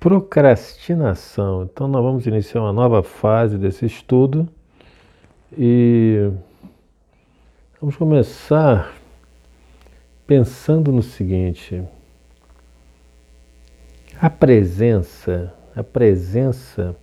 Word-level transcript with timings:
procrastinação. 0.00 1.64
Então, 1.64 1.88
nós 1.88 2.02
vamos 2.02 2.26
iniciar 2.26 2.60
uma 2.60 2.72
nova 2.72 3.02
fase 3.02 3.58
desse 3.58 3.84
estudo 3.86 4.48
e 5.56 6.30
vamos 7.80 7.96
começar 7.96 8.94
pensando 10.26 10.92
no 10.92 11.02
seguinte: 11.02 11.82
a 14.20 14.30
presença, 14.30 15.52
a 15.74 15.82
presença 15.82 16.94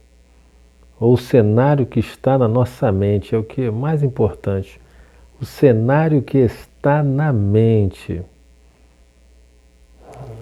ou 0.99 1.13
o 1.13 1.17
cenário 1.17 1.85
que 1.85 1.99
está 1.99 2.37
na 2.37 2.47
nossa 2.47 2.91
mente 2.91 3.35
é 3.35 3.37
o 3.37 3.43
que 3.43 3.63
é 3.63 3.71
mais 3.71 4.01
importante. 4.03 4.79
O 5.41 5.45
cenário 5.45 6.21
que 6.21 6.37
está 6.37 7.03
na 7.03 7.33
mente 7.33 8.21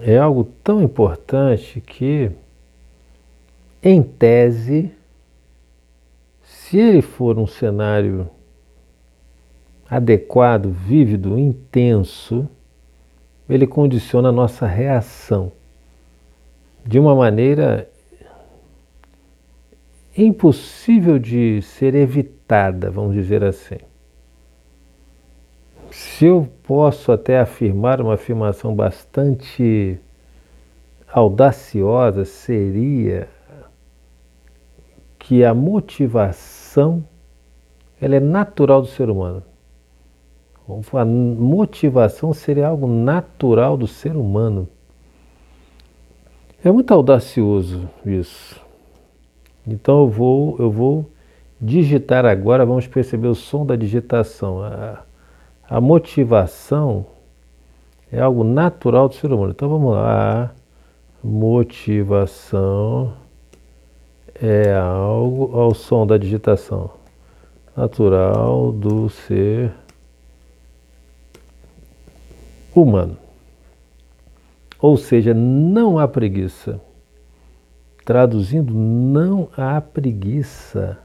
é 0.00 0.16
algo 0.16 0.44
tão 0.62 0.80
importante 0.80 1.80
que 1.80 2.30
em 3.84 4.02
tese, 4.02 4.90
se 6.42 6.78
ele 6.78 7.02
for 7.02 7.38
um 7.38 7.46
cenário 7.46 8.30
adequado, 9.88 10.70
vívido, 10.70 11.38
intenso, 11.38 12.48
ele 13.46 13.66
condiciona 13.66 14.30
a 14.30 14.32
nossa 14.32 14.66
reação 14.66 15.52
de 16.82 16.98
uma 16.98 17.14
maneira 17.14 17.86
impossível 20.16 21.18
de 21.18 21.60
ser 21.60 21.94
evitada, 21.94 22.90
vamos 22.90 23.14
dizer 23.14 23.44
assim. 23.44 23.78
Se 25.90 26.24
eu 26.24 26.48
posso 26.62 27.12
até 27.12 27.38
afirmar 27.38 28.00
uma 28.00 28.14
afirmação 28.14 28.74
bastante 28.74 29.98
audaciosa, 31.12 32.24
seria 32.24 33.28
que 35.24 35.42
a 35.42 35.52
motivação 35.54 37.02
ela 37.98 38.16
é 38.16 38.20
natural 38.20 38.82
do 38.82 38.88
ser 38.88 39.08
humano. 39.08 39.42
A 40.92 41.04
motivação 41.04 42.34
seria 42.34 42.68
algo 42.68 42.86
natural 42.86 43.76
do 43.78 43.86
ser 43.86 44.16
humano. 44.16 44.68
É 46.62 46.70
muito 46.70 46.92
audacioso 46.92 47.88
isso. 48.04 48.60
Então 49.66 50.00
eu 50.00 50.08
vou, 50.08 50.56
eu 50.58 50.70
vou 50.70 51.10
digitar 51.58 52.26
agora, 52.26 52.66
vamos 52.66 52.86
perceber 52.86 53.28
o 53.28 53.34
som 53.34 53.64
da 53.64 53.76
digitação. 53.76 54.62
A, 54.62 55.04
a 55.66 55.80
motivação 55.80 57.06
é 58.12 58.20
algo 58.20 58.44
natural 58.44 59.08
do 59.08 59.14
ser 59.14 59.32
humano. 59.32 59.52
Então 59.52 59.70
vamos 59.70 59.94
lá. 59.94 60.54
Motivação 61.22 63.14
é 64.40 64.74
algo 64.74 65.58
ao 65.58 65.74
som 65.74 66.06
da 66.06 66.16
digitação 66.16 66.90
natural 67.76 68.72
do 68.72 69.08
ser 69.08 69.72
humano. 72.74 73.16
Ou 74.80 74.96
seja, 74.96 75.32
não 75.32 75.98
há 75.98 76.06
preguiça. 76.06 76.80
Traduzindo, 78.04 78.74
não 78.74 79.48
há 79.56 79.80
preguiça. 79.80 80.98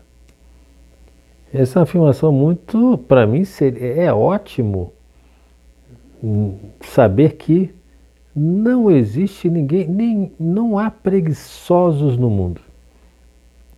Essa 1.53 1.79
é 1.79 1.83
afirmação 1.83 2.31
muito, 2.31 2.97
para 3.07 3.25
mim, 3.25 3.43
é 3.79 4.13
ótimo 4.13 4.93
saber 6.81 7.37
que 7.37 7.73
não 8.35 8.91
existe 8.91 9.49
ninguém, 9.49 9.87
nem 9.87 10.31
não 10.39 10.77
há 10.77 10.91
preguiçosos 10.91 12.17
no 12.17 12.29
mundo. 12.29 12.61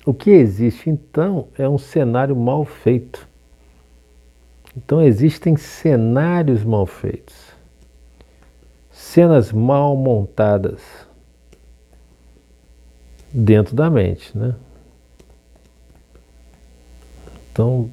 O 0.06 0.14
que 0.14 0.32
existe 0.32 0.90
então 0.90 1.48
é 1.58 1.70
um 1.70 1.78
cenário 1.78 2.36
mal 2.36 2.66
feito. 2.66 3.28
Então 4.76 5.02
existem 5.02 5.56
cenários 5.56 6.64
mal 6.64 6.86
feitos, 6.86 7.36
cenas 8.90 9.52
mal 9.52 9.96
montadas 9.96 10.82
dentro 13.34 13.76
da 13.76 13.90
mente, 13.90 14.36
né? 14.38 14.56
Então, 17.52 17.90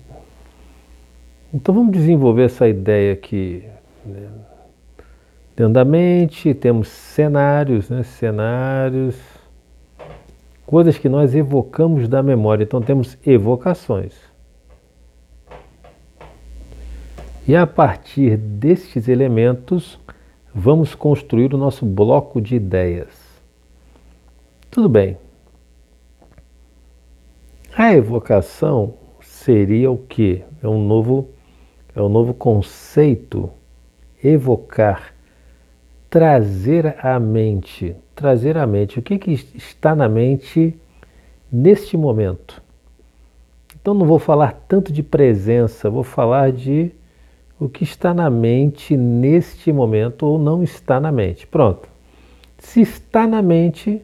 então 1.53 1.75
vamos 1.75 1.93
desenvolver 1.93 2.45
essa 2.45 2.69
ideia 2.69 3.13
aqui. 3.13 3.65
Né? 4.07 4.29
Dentro 5.57 5.73
da 5.73 5.85
mente 5.85 6.55
temos 6.55 6.87
cenários, 6.89 7.91
né? 7.91 8.05
Cenários 8.05 9.17
coisas 10.69 10.99
que 10.99 11.09
nós 11.09 11.35
evocamos 11.35 12.11
da 12.11 12.23
memória. 12.23 12.63
Então 12.63 12.83
temos 12.83 13.17
evocações. 13.27 14.13
E 17.47 17.57
a 17.57 17.67
partir 17.67 18.37
destes 18.37 19.09
elementos, 19.09 19.99
vamos 20.55 20.95
construir 20.95 21.55
o 21.55 21.57
nosso 21.57 21.87
bloco 21.87 22.39
de 22.39 22.57
ideias. 22.57 23.09
Tudo 24.71 24.91
bem. 24.91 25.17
A 27.75 27.95
evocação 27.95 28.93
seria 29.23 29.91
o 29.91 29.97
que? 29.97 30.45
É 30.63 30.69
um 30.69 30.87
novo 30.87 31.31
é 31.97 32.03
um 32.03 32.11
novo 32.11 32.35
conceito 32.35 33.51
evocar, 34.23 35.15
trazer 36.11 36.97
à 37.05 37.19
mente 37.21 37.97
trazer 38.19 38.59
à 38.59 38.67
mente 38.67 38.99
o 38.99 39.03
que, 39.03 39.17
que 39.17 39.31
está 39.31 39.95
na 39.95 40.09
mente 40.09 40.77
neste 41.53 41.97
momento. 41.97 42.61
Então 43.81 43.95
não 43.95 44.05
vou 44.05 44.19
falar 44.19 44.65
tanto 44.67 44.93
de 44.93 45.05
presença, 45.05 45.89
vou 45.89 46.03
falar 46.03 46.51
de 46.51 46.91
o 47.61 47.69
que 47.69 47.85
está 47.85 48.13
na 48.13 48.29
mente 48.29 48.97
neste 48.97 49.73
momento 49.73 50.25
ou 50.27 50.37
não 50.37 50.65
está 50.65 50.99
na 50.99 51.13
mente. 51.13 51.47
Pronto. 51.47 51.89
Se 52.59 52.81
está 52.81 53.25
na 53.25 53.41
mente, 53.41 54.03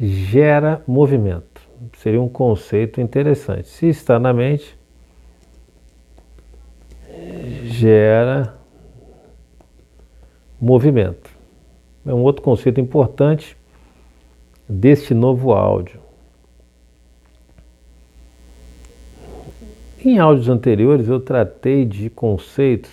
gera 0.00 0.82
movimento. 0.84 1.62
Seria 1.98 2.20
um 2.20 2.28
conceito 2.28 3.00
interessante. 3.00 3.68
Se 3.68 3.86
está 3.86 4.18
na 4.18 4.32
mente, 4.32 4.76
gera 7.66 8.56
movimento 10.60 11.33
é 12.06 12.12
um 12.12 12.22
outro 12.22 12.42
conceito 12.42 12.80
importante 12.80 13.56
deste 14.68 15.14
novo 15.14 15.52
áudio. 15.52 16.00
Em 20.04 20.18
áudios 20.18 20.48
anteriores 20.48 21.08
eu 21.08 21.18
tratei 21.18 21.84
de 21.84 22.10
conceitos 22.10 22.90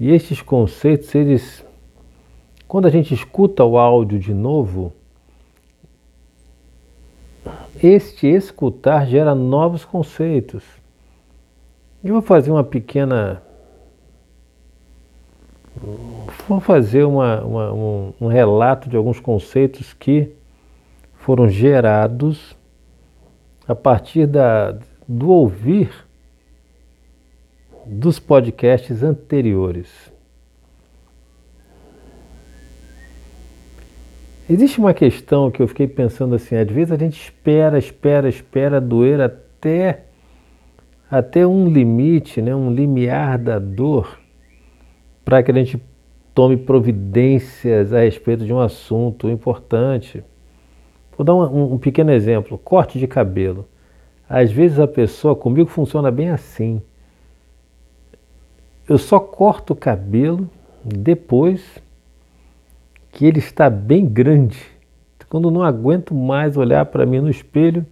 e 0.00 0.10
estes 0.12 0.40
conceitos, 0.40 1.14
eles, 1.14 1.62
quando 2.66 2.86
a 2.86 2.90
gente 2.90 3.12
escuta 3.12 3.62
o 3.62 3.76
áudio 3.76 4.18
de 4.18 4.32
novo, 4.32 4.94
este 7.82 8.26
escutar 8.26 9.06
gera 9.06 9.34
novos 9.34 9.84
conceitos. 9.84 10.64
Eu 12.02 12.14
vou 12.14 12.22
fazer 12.22 12.50
uma 12.50 12.64
pequena 12.64 13.42
Vou 16.46 16.60
fazer 16.60 17.04
uma, 17.04 17.42
uma, 17.42 17.72
um, 17.72 18.12
um 18.20 18.26
relato 18.26 18.88
de 18.88 18.96
alguns 18.96 19.18
conceitos 19.18 19.94
que 19.94 20.30
foram 21.14 21.48
gerados 21.48 22.56
a 23.66 23.74
partir 23.74 24.26
da, 24.26 24.76
do 25.08 25.30
ouvir 25.30 25.90
dos 27.86 28.18
podcasts 28.18 29.02
anteriores. 29.02 29.88
Existe 34.48 34.80
uma 34.80 34.92
questão 34.92 35.50
que 35.50 35.62
eu 35.62 35.68
fiquei 35.68 35.86
pensando 35.86 36.34
assim, 36.34 36.56
às 36.56 36.68
vezes 36.68 36.92
a 36.92 36.96
gente 36.96 37.22
espera, 37.22 37.78
espera, 37.78 38.28
espera 38.28 38.80
doer 38.80 39.20
até 39.20 40.04
até 41.10 41.46
um 41.46 41.68
limite, 41.68 42.40
né, 42.40 42.54
um 42.54 42.72
limiar 42.72 43.36
da 43.38 43.58
dor 43.58 44.19
para 45.30 45.44
que 45.44 45.52
a 45.52 45.54
gente 45.54 45.80
tome 46.34 46.56
providências 46.56 47.92
a 47.92 48.00
respeito 48.00 48.44
de 48.44 48.52
um 48.52 48.58
assunto 48.58 49.30
importante. 49.30 50.24
Vou 51.16 51.24
dar 51.24 51.36
um, 51.36 51.74
um 51.74 51.78
pequeno 51.78 52.10
exemplo: 52.10 52.58
corte 52.58 52.98
de 52.98 53.06
cabelo. 53.06 53.66
Às 54.28 54.50
vezes 54.50 54.80
a 54.80 54.88
pessoa, 54.88 55.36
comigo 55.36 55.70
funciona 55.70 56.10
bem 56.10 56.30
assim. 56.30 56.82
Eu 58.88 58.98
só 58.98 59.20
corto 59.20 59.72
o 59.72 59.76
cabelo 59.76 60.50
depois 60.84 61.78
que 63.12 63.24
ele 63.24 63.38
está 63.38 63.70
bem 63.70 64.04
grande. 64.04 64.60
Quando 65.28 65.48
não 65.48 65.62
aguento 65.62 66.12
mais 66.12 66.56
olhar 66.56 66.84
para 66.86 67.06
mim 67.06 67.20
no 67.20 67.30
espelho 67.30 67.86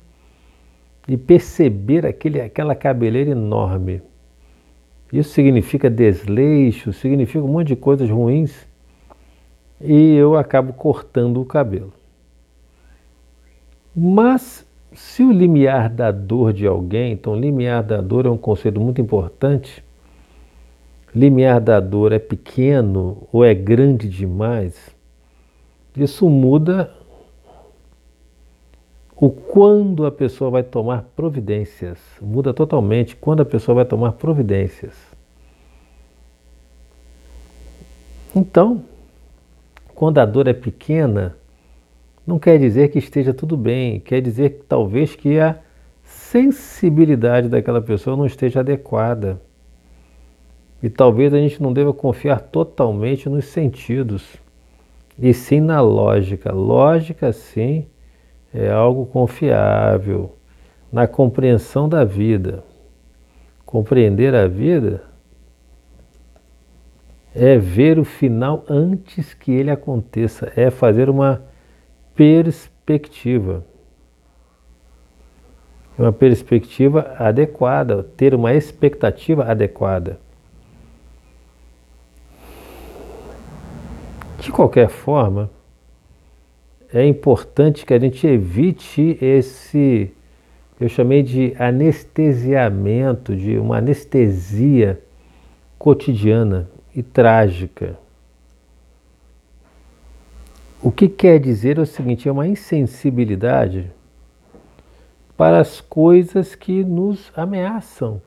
e 1.07 1.17
perceber 1.17 2.05
aquele, 2.05 2.41
aquela 2.41 2.75
cabeleira 2.75 3.31
enorme. 3.31 4.03
Isso 5.13 5.31
significa 5.31 5.89
desleixo, 5.89 6.93
significa 6.93 7.45
um 7.45 7.49
monte 7.49 7.69
de 7.69 7.77
coisas 7.77 8.11
ruins 8.11 8.67
e 9.81 10.15
eu 10.15 10.37
acabo 10.37 10.73
cortando 10.73 11.41
o 11.41 11.47
cabelo. 11.47 11.93
Mas 13.95 14.67
se 14.93 15.23
o 15.23 15.33
limiar 15.33 15.89
da 15.89 16.11
dor 16.11 16.53
de 16.53 16.67
alguém, 16.67 17.13
então 17.13 17.35
limiar 17.35 17.83
da 17.83 18.01
dor 18.01 18.27
é 18.27 18.31
um 18.31 18.37
conceito 18.37 18.81
muito 18.81 19.01
importante. 19.01 19.85
Limiar 21.15 21.61
da 21.61 21.81
dor 21.81 22.13
é 22.13 22.19
pequeno 22.19 23.27
ou 23.33 23.45
é 23.45 23.55
grande 23.55 24.09
demais, 24.09 24.95
isso 25.97 26.29
muda 26.29 26.93
o 29.21 29.31
quando 29.31 30.07
a 30.07 30.13
pessoa 30.13 30.49
vai 30.49 30.63
tomar 30.63 31.03
providências. 31.17 31.99
Muda 32.23 32.55
totalmente 32.55 33.17
quando 33.17 33.41
a 33.41 33.45
pessoa 33.45 33.77
vai 33.77 33.85
tomar 33.85 34.13
providências. 34.13 34.95
Então, 38.35 38.85
quando 39.93 40.19
a 40.19 40.25
dor 40.25 40.47
é 40.47 40.53
pequena, 40.53 41.37
não 42.25 42.39
quer 42.39 42.59
dizer 42.59 42.91
que 42.91 42.99
esteja 43.01 43.35
tudo 43.35 43.57
bem, 43.57 43.99
quer 43.99 44.21
dizer 44.21 44.51
que 44.51 44.65
talvez 44.65 45.17
que 45.17 45.41
a 45.41 45.59
sensibilidade 46.05 47.49
daquela 47.49 47.83
pessoa 47.83 48.17
não 48.17 48.25
esteja 48.25 48.61
adequada. 48.61 49.41
E 50.81 50.89
talvez 50.89 51.35
a 51.35 51.39
gente 51.39 51.61
não 51.61 51.73
deva 51.73 51.93
confiar 51.93 52.41
totalmente 52.41 53.29
nos 53.29 53.47
sentidos, 53.47 54.37
e 55.19 55.35
sim 55.35 55.61
na 55.61 55.81
lógica. 55.81 56.53
Lógica, 56.53 57.33
sim, 57.33 57.85
é 58.53 58.71
algo 58.71 59.07
confiável 59.07 60.37
na 60.93 61.07
compreensão 61.07 61.89
da 61.89 62.05
vida. 62.05 62.65
Compreender 63.65 64.35
a 64.35 64.47
vida 64.47 65.03
é 67.35 67.59
ver 67.59 67.99
o 67.99 68.05
final 68.05 68.65
antes 68.69 69.35
que 69.35 69.53
ele 69.53 69.71
aconteça, 69.71 70.53
é 70.57 70.71
fazer 70.71 71.11
uma 71.11 71.43
perspectiva. 72.15 73.65
Uma 75.99 76.13
perspectiva 76.13 77.15
adequada, 77.19 78.03
ter 78.03 78.35
uma 78.35 78.55
expectativa 78.55 79.45
adequada. 79.45 80.19
De 84.41 84.51
qualquer 84.53 84.89
forma, 84.89 85.51
é 86.93 87.07
importante 87.07 87.85
que 87.85 87.93
a 87.93 87.99
gente 87.99 88.27
evite 88.27 89.19
esse, 89.21 90.11
eu 90.81 90.89
chamei 90.89 91.23
de 91.23 91.55
anestesiamento, 91.59 93.37
de 93.37 93.59
uma 93.59 93.79
anestesia 93.79 95.01
cotidiana 95.79 96.69
e 96.95 97.03
trágica. 97.03 97.99
O 100.83 100.91
que 100.91 101.09
quer 101.09 101.39
dizer 101.39 101.79
é 101.79 101.83
o 101.83 101.87
seguinte: 101.87 102.29
é 102.29 102.33
uma 102.33 102.47
insensibilidade 102.47 103.91
para 105.37 105.61
as 105.61 105.81
coisas 105.81 106.55
que 106.55 106.83
nos 106.83 107.31
ameaçam. 107.37 108.23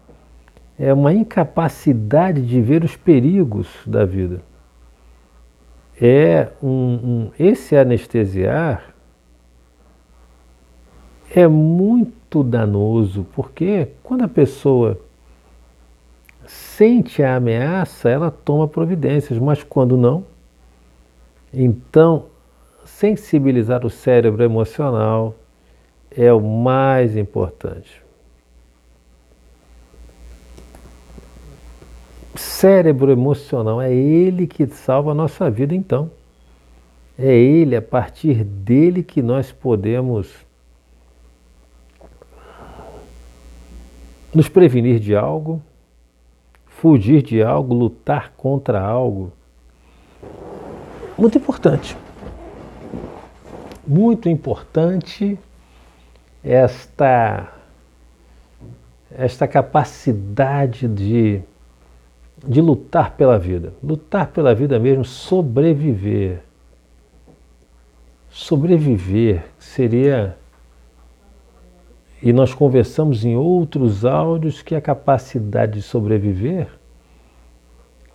É 0.78 0.94
uma 0.94 1.14
incapacidade 1.14 2.46
de 2.46 2.62
ver 2.62 2.84
os 2.84 2.96
perigos 2.96 3.68
da 3.86 4.06
vida. 4.06 4.42
É 6.02 6.48
um, 6.64 6.68
um 6.68 7.32
esse 7.38 7.78
anestesiar 7.78 8.92
é 11.34 11.48
muito 11.48 12.44
danoso, 12.44 13.26
porque 13.36 13.90
quando 14.02 14.24
a 14.24 14.28
pessoa 14.28 15.00
sente 16.46 17.22
a 17.22 17.36
ameaça, 17.36 18.10
ela 18.10 18.32
toma 18.32 18.68
providências, 18.68 19.38
mas 19.38 19.64
quando 19.64 19.96
não, 19.96 20.26
então 21.54 22.26
sensibilizar 22.84 23.86
o 23.86 23.90
cérebro 23.90 24.44
emocional 24.44 25.36
é 26.10 26.34
o 26.34 26.42
mais 26.42 27.16
importante. 27.16 28.01
Cérebro 32.62 33.12
emocional 33.12 33.82
é 33.82 33.92
ele 33.92 34.46
que 34.46 34.68
salva 34.68 35.12
a 35.12 35.16
nossa 35.16 35.50
vida, 35.50 35.74
então. 35.74 36.12
É 37.18 37.34
ele, 37.34 37.76
a 37.76 37.82
partir 37.82 38.44
dele 38.44 39.04
que 39.04 39.22
nós 39.22 39.52
podemos 39.52 40.32
nos 44.34 44.48
prevenir 44.48 45.00
de 45.00 45.16
algo, 45.16 45.62
fugir 46.68 47.22
de 47.22 47.42
algo, 47.42 47.74
lutar 47.74 48.32
contra 48.38 48.80
algo. 48.80 49.34
Muito 51.18 51.38
importante 51.38 51.98
muito 53.92 54.30
importante 54.30 55.38
esta, 56.44 57.52
esta 59.12 59.48
capacidade 59.48 60.88
de, 60.88 61.42
de 62.48 62.62
lutar 62.62 63.12
pela 63.16 63.38
vida. 63.38 63.74
Lutar 63.84 64.28
pela 64.28 64.54
vida 64.54 64.80
mesmo, 64.80 65.06
sobreviver. 65.06 66.42
Sobreviver 68.30 69.46
seria. 69.60 70.38
E 72.22 72.32
nós 72.32 72.54
conversamos 72.54 73.26
em 73.26 73.36
outros 73.36 74.06
áudios 74.06 74.62
que 74.62 74.76
a 74.76 74.82
capacidade 74.82 75.74
de 75.74 75.82
sobreviver 75.82 76.68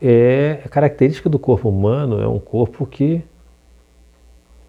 é 0.01 0.63
característica 0.71 1.29
do 1.29 1.39
corpo 1.39 1.69
humano, 1.69 2.21
é 2.21 2.29
um 2.29 2.39
corpo 2.39 2.87
que 2.87 3.25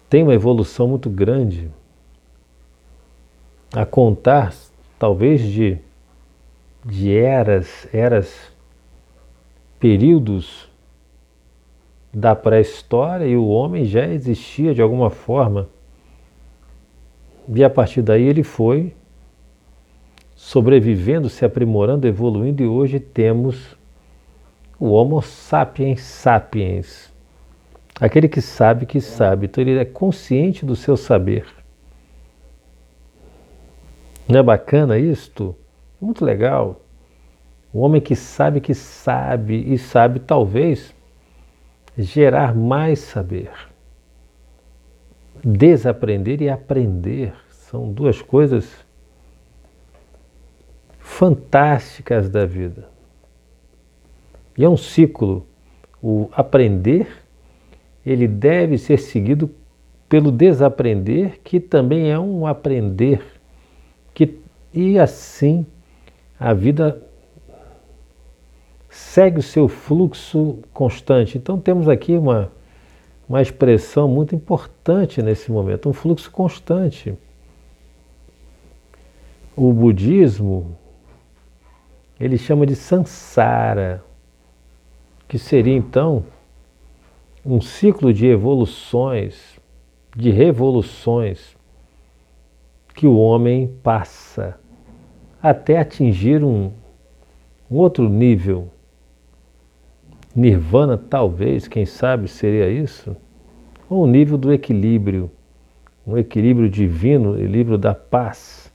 tem 0.08 0.22
uma 0.22 0.34
evolução 0.34 0.88
muito 0.88 1.10
grande 1.10 1.70
a 3.72 3.84
contar, 3.84 4.54
talvez 4.98 5.42
de, 5.42 5.78
de 6.84 7.14
eras, 7.14 7.86
eras, 7.92 8.50
períodos 9.78 10.68
da 12.12 12.34
pré-história 12.34 13.26
e 13.26 13.36
o 13.36 13.46
homem 13.48 13.84
já 13.84 14.06
existia 14.06 14.74
de 14.74 14.82
alguma 14.82 15.10
forma. 15.10 15.68
E 17.48 17.62
a 17.64 17.70
partir 17.70 18.02
daí 18.02 18.24
ele 18.24 18.42
foi 18.42 18.94
sobrevivendo, 20.34 21.28
se 21.28 21.44
aprimorando, 21.44 22.06
evoluindo, 22.06 22.62
e 22.62 22.66
hoje 22.66 23.00
temos 23.00 23.76
o 24.78 24.90
Homo 24.90 25.20
sapiens 25.20 26.00
sapiens, 26.02 27.12
Aquele 28.00 28.28
que 28.28 28.40
sabe 28.40 28.86
que 28.86 29.00
sabe, 29.00 29.46
então 29.46 29.62
ele 29.62 29.76
é 29.76 29.84
consciente 29.84 30.64
do 30.64 30.76
seu 30.76 30.96
saber. 30.96 31.46
Não 34.28 34.38
é 34.38 34.42
bacana 34.42 34.98
isto? 34.98 35.56
Muito 36.00 36.24
legal. 36.24 36.80
O 37.72 37.80
homem 37.80 38.00
que 38.00 38.16
sabe 38.16 38.60
que 38.60 38.74
sabe 38.74 39.72
e 39.72 39.76
sabe 39.76 40.20
talvez 40.20 40.94
gerar 41.96 42.54
mais 42.54 43.00
saber. 43.00 43.50
Desaprender 45.44 46.40
e 46.40 46.48
aprender 46.48 47.34
são 47.50 47.92
duas 47.92 48.22
coisas 48.22 48.84
fantásticas 50.98 52.28
da 52.28 52.46
vida. 52.46 52.88
E 54.56 54.64
é 54.64 54.68
um 54.68 54.76
ciclo. 54.76 55.46
O 56.02 56.28
aprender 56.32 57.06
ele 58.04 58.26
deve 58.26 58.78
ser 58.78 58.98
seguido 58.98 59.50
pelo 60.08 60.32
desaprender, 60.32 61.40
que 61.44 61.60
também 61.60 62.10
é 62.10 62.18
um 62.18 62.46
aprender, 62.46 63.22
que, 64.14 64.40
e 64.72 64.98
assim 64.98 65.66
a 66.40 66.54
vida 66.54 67.02
segue 68.98 69.38
o 69.38 69.42
seu 69.42 69.68
fluxo 69.68 70.58
constante. 70.72 71.38
Então 71.38 71.58
temos 71.58 71.88
aqui 71.88 72.16
uma, 72.16 72.50
uma 73.28 73.40
expressão 73.40 74.08
muito 74.08 74.34
importante 74.34 75.22
nesse 75.22 75.52
momento, 75.52 75.88
um 75.88 75.92
fluxo 75.92 76.28
constante. 76.30 77.16
O 79.56 79.72
budismo, 79.72 80.76
ele 82.18 82.36
chama 82.36 82.66
de 82.66 82.74
samsara, 82.74 84.02
que 85.28 85.38
seria 85.38 85.76
então 85.76 86.24
um 87.46 87.60
ciclo 87.60 88.12
de 88.12 88.26
evoluções, 88.26 89.60
de 90.16 90.30
revoluções 90.30 91.56
que 92.94 93.06
o 93.06 93.16
homem 93.16 93.68
passa 93.80 94.58
até 95.40 95.78
atingir 95.78 96.42
um, 96.42 96.72
um 97.70 97.76
outro 97.76 98.08
nível. 98.08 98.68
Nirvana, 100.38 100.96
talvez, 100.96 101.66
quem 101.66 101.84
sabe 101.84 102.28
seria 102.28 102.70
isso, 102.70 103.16
ou 103.88 104.04
o 104.04 104.06
nível 104.06 104.38
do 104.38 104.52
equilíbrio, 104.52 105.30
um 106.06 106.16
equilíbrio 106.16 106.68
divino, 106.68 107.38
equilíbrio 107.38 107.76
da 107.76 107.94
paz. 107.94 108.72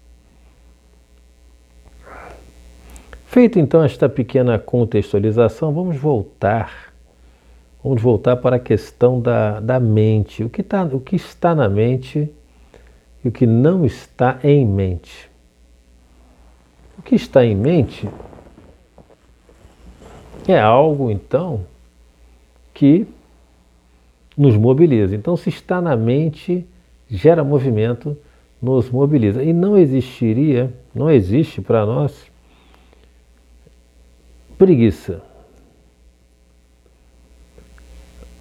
Feito 3.25 3.57
então 3.57 3.83
esta 3.83 4.07
pequena 4.07 4.59
contextualização, 4.59 5.73
vamos 5.73 5.97
voltar 5.97 6.93
Vamos 7.83 8.01
voltar 8.01 8.37
para 8.37 8.55
a 8.55 8.59
questão 8.59 9.19
da, 9.19 9.59
da 9.59 9.77
mente. 9.77 10.41
O 10.41 10.49
que, 10.49 10.63
tá, 10.63 10.83
o 10.85 11.01
que 11.01 11.17
está 11.17 11.53
na 11.53 11.67
mente 11.67 12.31
e 13.23 13.27
o 13.27 13.31
que 13.31 13.45
não 13.45 13.85
está 13.85 14.39
em 14.41 14.65
mente. 14.65 15.29
O 16.97 17.01
que 17.01 17.13
está 17.13 17.43
em 17.43 17.53
mente 17.53 18.07
é 20.51 20.59
algo, 20.59 21.09
então, 21.09 21.61
que 22.73 23.07
nos 24.37 24.55
mobiliza. 24.55 25.15
Então, 25.15 25.37
se 25.37 25.49
está 25.49 25.81
na 25.81 25.95
mente, 25.95 26.65
gera 27.09 27.43
movimento, 27.43 28.17
nos 28.61 28.89
mobiliza. 28.89 29.43
E 29.43 29.53
não 29.53 29.77
existiria, 29.77 30.73
não 30.93 31.09
existe 31.09 31.61
para 31.61 31.85
nós 31.85 32.31
preguiça. 34.57 35.21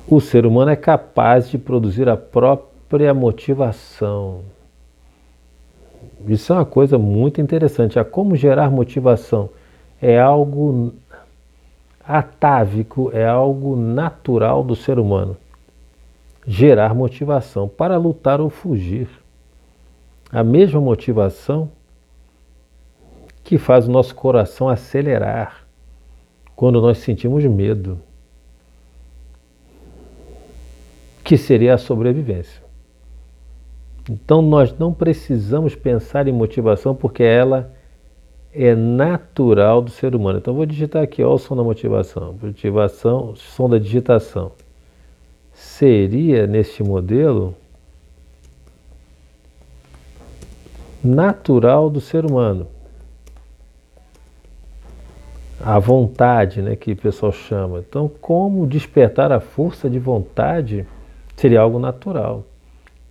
O 0.06 0.20
ser 0.20 0.44
humano 0.46 0.70
é 0.70 0.76
capaz 0.76 1.48
de 1.48 1.58
produzir 1.58 2.08
a 2.08 2.16
própria 2.16 3.14
motivação. 3.14 4.42
Isso 6.26 6.52
é 6.52 6.56
uma 6.56 6.64
coisa 6.64 6.98
muito 6.98 7.40
interessante. 7.40 7.98
A 7.98 8.04
como 8.04 8.36
gerar 8.36 8.70
motivação 8.70 9.48
é 10.00 10.20
algo 10.20 10.92
atávico, 12.06 13.10
é 13.12 13.26
algo 13.26 13.76
natural 13.76 14.62
do 14.62 14.74
ser 14.74 14.98
humano. 14.98 15.36
Gerar 16.46 16.94
motivação 16.94 17.68
para 17.68 17.96
lutar 17.96 18.40
ou 18.40 18.50
fugir. 18.50 19.08
A 20.30 20.42
mesma 20.42 20.80
motivação 20.80 21.70
que 23.44 23.58
faz 23.58 23.86
o 23.86 23.90
nosso 23.90 24.14
coração 24.14 24.68
acelerar 24.68 25.66
quando 26.54 26.80
nós 26.80 26.98
sentimos 26.98 27.44
medo, 27.44 28.00
que 31.24 31.36
seria 31.36 31.74
a 31.74 31.78
sobrevivência. 31.78 32.62
Então 34.08 34.42
nós 34.42 34.76
não 34.78 34.92
precisamos 34.92 35.74
pensar 35.74 36.26
em 36.26 36.32
motivação 36.32 36.94
porque 36.94 37.22
ela 37.22 37.72
é 38.52 38.74
natural 38.74 39.80
do 39.80 39.90
ser 39.90 40.14
humano. 40.14 40.38
Então 40.38 40.54
vou 40.54 40.66
digitar 40.66 41.02
aqui, 41.02 41.22
ó, 41.22 41.34
o 41.34 41.38
som 41.38 41.56
da 41.56 41.62
motivação. 41.62 42.36
Motivação, 42.40 43.34
som 43.34 43.68
da 43.68 43.78
digitação. 43.78 44.52
Seria 45.54 46.46
neste 46.46 46.82
modelo 46.82 47.54
natural 51.02 51.88
do 51.88 52.00
ser 52.00 52.24
humano. 52.24 52.66
A 55.64 55.78
vontade, 55.78 56.60
né, 56.60 56.76
que 56.76 56.92
o 56.92 56.96
pessoal 56.96 57.32
chama. 57.32 57.78
Então, 57.78 58.10
como 58.20 58.66
despertar 58.66 59.30
a 59.32 59.40
força 59.40 59.88
de 59.88 59.98
vontade 59.98 60.86
seria 61.36 61.60
algo 61.60 61.78
natural. 61.78 62.44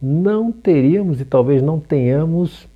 Não 0.02 0.52
teríamos 0.52 1.22
e 1.22 1.26
talvez 1.26 1.62
não 1.62 1.80
tenhamos 1.80 2.68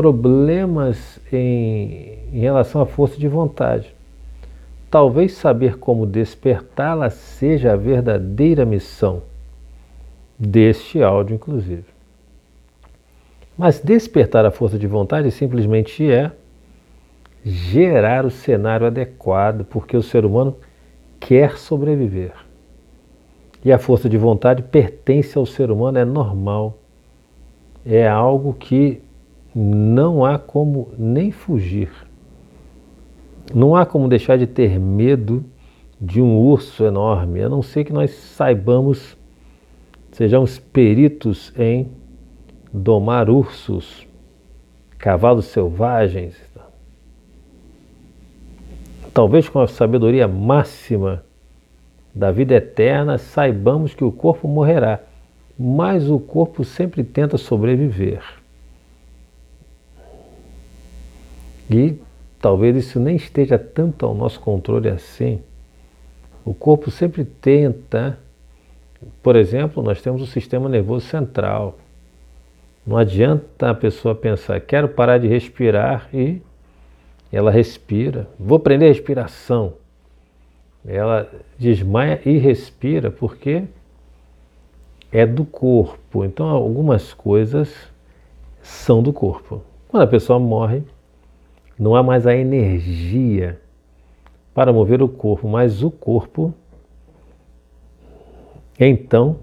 problemas 0.00 1.20
em, 1.30 2.18
em 2.32 2.40
relação 2.40 2.80
à 2.80 2.86
força 2.86 3.18
de 3.18 3.28
vontade. 3.28 3.94
Talvez 4.90 5.32
saber 5.32 5.76
como 5.76 6.06
despertá-la 6.06 7.10
seja 7.10 7.74
a 7.74 7.76
verdadeira 7.76 8.64
missão 8.64 9.22
deste 10.38 11.02
áudio, 11.02 11.34
inclusive. 11.34 11.84
Mas 13.58 13.78
despertar 13.78 14.46
a 14.46 14.50
força 14.50 14.78
de 14.78 14.86
vontade 14.86 15.30
simplesmente 15.30 16.10
é 16.10 16.32
gerar 17.44 18.24
o 18.24 18.30
cenário 18.30 18.86
adequado, 18.86 19.66
porque 19.66 19.98
o 19.98 20.02
ser 20.02 20.24
humano 20.24 20.56
quer 21.20 21.58
sobreviver. 21.58 22.32
E 23.62 23.70
a 23.70 23.78
força 23.78 24.08
de 24.08 24.16
vontade 24.16 24.62
pertence 24.62 25.36
ao 25.36 25.44
ser 25.44 25.70
humano, 25.70 25.98
é 25.98 26.06
normal. 26.06 26.78
É 27.84 28.08
algo 28.08 28.54
que 28.54 29.02
não 29.54 30.24
há 30.24 30.38
como 30.38 30.92
nem 30.98 31.30
fugir. 31.30 31.90
Não 33.52 33.74
há 33.74 33.84
como 33.84 34.08
deixar 34.08 34.38
de 34.38 34.46
ter 34.46 34.78
medo 34.78 35.44
de 36.00 36.20
um 36.22 36.38
urso 36.38 36.84
enorme, 36.84 37.42
a 37.42 37.48
não 37.48 37.62
ser 37.62 37.84
que 37.84 37.92
nós 37.92 38.10
saibamos, 38.12 39.16
sejamos 40.12 40.58
peritos 40.58 41.52
em 41.58 41.88
domar 42.72 43.28
ursos, 43.28 44.06
cavalos 44.96 45.46
selvagens. 45.46 46.36
Talvez 49.12 49.48
com 49.48 49.58
a 49.58 49.66
sabedoria 49.66 50.28
máxima 50.28 51.24
da 52.14 52.30
vida 52.30 52.54
eterna 52.54 53.18
saibamos 53.18 53.94
que 53.94 54.04
o 54.04 54.12
corpo 54.12 54.46
morrerá, 54.46 55.00
mas 55.58 56.08
o 56.08 56.18
corpo 56.18 56.64
sempre 56.64 57.02
tenta 57.04 57.36
sobreviver. 57.36 58.39
E 61.70 61.96
talvez 62.40 62.76
isso 62.76 62.98
nem 62.98 63.14
esteja 63.14 63.58
tanto 63.58 64.04
ao 64.04 64.14
nosso 64.14 64.40
controle 64.40 64.88
assim. 64.88 65.40
O 66.44 66.52
corpo 66.52 66.90
sempre 66.90 67.24
tenta, 67.24 68.18
por 69.22 69.36
exemplo, 69.36 69.82
nós 69.82 70.02
temos 70.02 70.20
o 70.20 70.26
sistema 70.26 70.68
nervoso 70.68 71.06
central. 71.06 71.78
Não 72.84 72.96
adianta 72.96 73.70
a 73.70 73.74
pessoa 73.74 74.14
pensar, 74.14 74.58
quero 74.60 74.88
parar 74.88 75.18
de 75.18 75.28
respirar 75.28 76.08
e 76.12 76.42
ela 77.30 77.50
respira. 77.50 78.26
Vou 78.38 78.58
prender 78.58 78.88
a 78.88 78.92
respiração. 78.92 79.74
Ela 80.84 81.30
desmaia 81.58 82.20
e 82.24 82.38
respira 82.38 83.10
porque 83.10 83.64
é 85.12 85.26
do 85.26 85.44
corpo. 85.44 86.24
Então 86.24 86.48
algumas 86.48 87.12
coisas 87.12 87.72
são 88.62 89.02
do 89.02 89.12
corpo. 89.12 89.62
Quando 89.88 90.02
a 90.02 90.06
pessoa 90.06 90.38
morre, 90.38 90.82
não 91.80 91.96
há 91.96 92.02
mais 92.02 92.26
a 92.26 92.36
energia 92.36 93.58
para 94.52 94.70
mover 94.70 95.02
o 95.02 95.08
corpo, 95.08 95.48
mas 95.48 95.82
o 95.82 95.90
corpo, 95.90 96.52
então, 98.78 99.38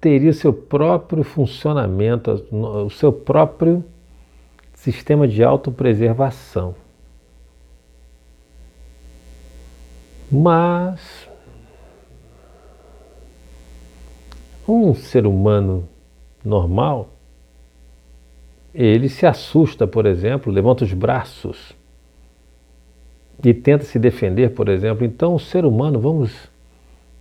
teria 0.00 0.32
seu 0.32 0.52
próprio 0.52 1.22
funcionamento, 1.22 2.44
o 2.50 2.90
seu 2.90 3.12
próprio 3.12 3.84
sistema 4.74 5.28
de 5.28 5.44
autopreservação. 5.44 6.74
Mas 10.30 11.28
um 14.66 14.94
ser 14.94 15.26
humano 15.26 15.88
normal 16.44 17.17
ele 18.74 19.08
se 19.08 19.26
assusta, 19.26 19.86
por 19.86 20.06
exemplo, 20.06 20.52
levanta 20.52 20.84
os 20.84 20.92
braços 20.92 21.74
e 23.44 23.54
tenta 23.54 23.84
se 23.84 23.98
defender, 23.98 24.50
por 24.50 24.68
exemplo. 24.68 25.04
Então, 25.04 25.34
o 25.34 25.40
ser 25.40 25.64
humano, 25.64 26.00
vamos 26.00 26.50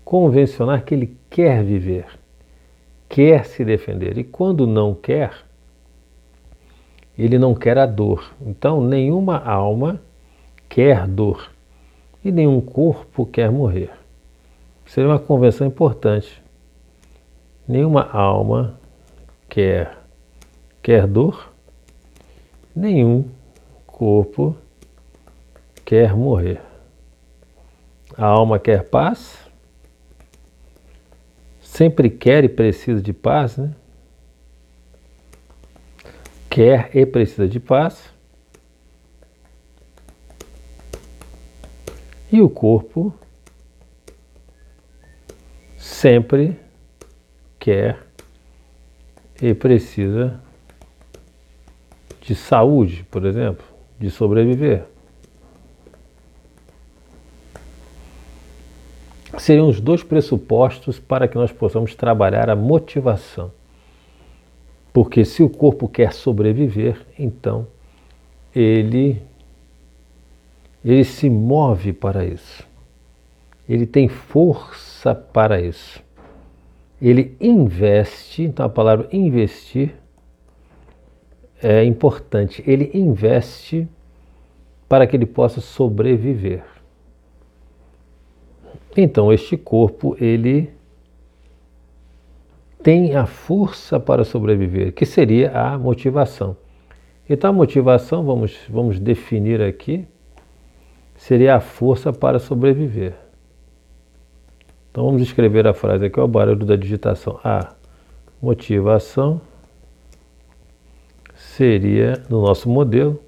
convencionar 0.04 0.84
que 0.84 0.94
ele 0.94 1.18
quer 1.30 1.64
viver, 1.64 2.06
quer 3.08 3.46
se 3.46 3.64
defender. 3.64 4.18
E 4.18 4.24
quando 4.24 4.68
não 4.68 4.94
quer, 4.94 5.32
ele 7.18 7.38
não 7.38 7.54
quer 7.56 7.78
a 7.78 7.86
dor. 7.86 8.32
Então, 8.46 8.82
nenhuma 8.82 9.38
alma 9.38 10.02
quer 10.70 11.08
dor 11.08 11.50
e 12.24 12.32
nenhum 12.32 12.62
corpo 12.62 13.26
quer 13.26 13.52
morrer. 13.52 13.92
Seria 14.86 15.10
uma 15.10 15.20
convenção 15.20 15.68
importante. 15.68 16.42
Nenhuma 17.68 18.10
alma 18.10 18.80
quer 19.50 19.97
quer 20.88 21.06
dor, 21.06 21.52
nenhum 22.74 23.30
corpo 23.86 24.56
quer 25.84 26.16
morrer. 26.16 26.62
A 28.18 28.26
alma 28.26 28.58
quer 28.58 28.86
paz, 28.86 29.38
sempre 31.60 32.10
quer 32.10 32.46
e 32.46 32.48
precisa 32.48 33.02
de 33.02 33.12
paz, 33.12 33.58
né? 33.58 33.76
Quer 36.50 36.96
e 36.96 37.06
precisa 37.06 37.50
de 37.50 37.60
paz. 37.60 38.10
E 42.32 42.42
o 42.42 42.50
corpo 42.50 43.14
sempre 45.78 46.58
quer 47.60 48.02
e 49.42 49.54
precisa 49.54 50.47
de 52.28 52.36
saúde, 52.36 53.06
por 53.10 53.26
exemplo, 53.26 53.66
de 53.98 54.12
sobreviver. 54.12 54.84
Seriam 59.38 59.70
os 59.70 59.80
dois 59.80 60.04
pressupostos 60.04 61.00
para 61.00 61.26
que 61.26 61.38
nós 61.38 61.54
possamos 61.54 61.96
trabalhar 61.96 62.50
a 62.50 62.56
motivação. 62.56 63.50
Porque 64.92 65.24
se 65.24 65.42
o 65.42 65.50
corpo 65.50 65.88
quer 65.88 66.12
sobreviver, 66.12 67.00
então 67.18 67.66
ele 68.54 69.22
ele 70.84 71.06
se 71.06 71.30
move 71.30 71.94
para 71.94 72.26
isso. 72.26 72.68
Ele 73.70 73.86
tem 73.86 74.10
força 74.10 75.16
para 75.16 75.62
isso. 75.62 76.04
ele 77.02 77.38
investe, 77.40 78.44
então 78.44 78.66
a 78.66 78.70
palavra 78.70 79.08
investir 79.14 79.96
é 81.62 81.84
importante, 81.84 82.64
ele 82.66 82.92
investe 82.94 83.88
para 84.88 85.06
que 85.08 85.16
ele 85.16 85.26
possa 85.26 85.60
sobreviver. 85.60 86.64
Então 88.96 89.32
este 89.32 89.58
corpo 89.58 90.16
ele 90.20 90.72
tem 92.82 93.16
a 93.16 93.26
força 93.26 94.00
para 94.00 94.24
sobreviver, 94.24 94.94
que 94.94 95.06
seria 95.06 95.52
a 95.52 95.78
motivação. 95.78 96.56
Então 97.30 97.50
a 97.50 97.54
motivação, 97.54 98.24
vamos, 98.24 98.58
vamos 98.70 99.00
definir 99.00 99.62
aqui, 99.62 100.08
seria 101.16 101.56
a 101.56 101.60
força 101.60 102.14
para 102.14 102.40
sobreviver. 102.40 103.14
Então 104.90 105.06
vamos 105.06 105.22
escrever 105.22 105.68
a 105.68 105.74
frase 105.74 106.06
aqui, 106.06 106.20
o 106.20 106.28
barulho 106.28 106.66
da 106.66 106.76
digitação. 106.76 107.40
A 107.44 107.74
motivação 108.42 109.42
seria, 111.58 112.24
no 112.30 112.40
nosso 112.40 112.70
modelo, 112.70 113.20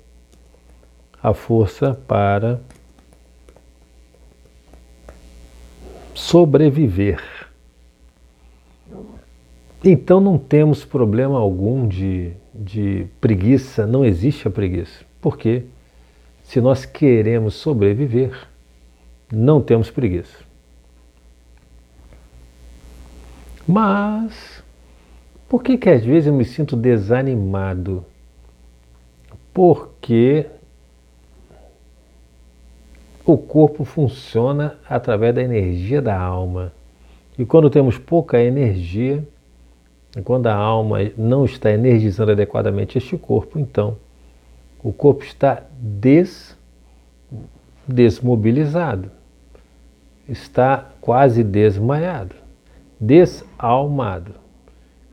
a 1.21 1.33
força 1.33 1.99
para 2.07 2.61
sobreviver. 6.13 7.19
Então 9.83 10.19
não 10.19 10.37
temos 10.37 10.85
problema 10.85 11.39
algum 11.39 11.87
de, 11.87 12.33
de 12.53 13.07
preguiça, 13.19 13.87
não 13.87 14.05
existe 14.05 14.47
a 14.47 14.51
preguiça. 14.51 15.03
Porque 15.19 15.63
se 16.43 16.61
nós 16.61 16.85
queremos 16.85 17.55
sobreviver, 17.55 18.47
não 19.33 19.59
temos 19.59 19.89
preguiça. 19.89 20.37
Mas 23.67 24.63
por 25.47 25.63
que 25.63 25.79
que 25.79 25.89
às 25.89 26.05
vezes 26.05 26.27
eu 26.27 26.33
me 26.33 26.45
sinto 26.45 26.75
desanimado? 26.75 28.05
Porque 29.53 30.45
o 33.25 33.37
corpo 33.37 33.83
funciona 33.83 34.77
através 34.89 35.35
da 35.35 35.43
energia 35.43 36.01
da 36.01 36.19
alma. 36.19 36.73
E 37.37 37.45
quando 37.45 37.69
temos 37.69 37.97
pouca 37.97 38.41
energia, 38.41 39.23
quando 40.23 40.47
a 40.47 40.55
alma 40.55 40.97
não 41.17 41.45
está 41.45 41.71
energizando 41.71 42.31
adequadamente 42.31 42.97
este 42.97 43.17
corpo, 43.17 43.59
então 43.59 43.97
o 44.83 44.91
corpo 44.91 45.23
está 45.23 45.63
des, 45.79 46.57
desmobilizado, 47.87 49.11
está 50.27 50.89
quase 50.99 51.43
desmaiado, 51.43 52.35
desalmado. 52.99 54.33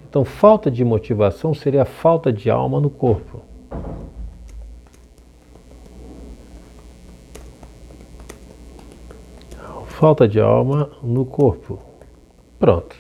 Então, 0.08 0.24
falta 0.24 0.70
de 0.70 0.84
motivação 0.84 1.52
seria 1.52 1.84
falta 1.84 2.32
de 2.32 2.48
alma 2.48 2.80
no 2.80 2.88
corpo. 2.88 3.42
Falta 9.96 10.28
de 10.28 10.38
alma 10.38 10.90
no 11.02 11.24
corpo. 11.24 11.78
Pronto. 12.58 12.94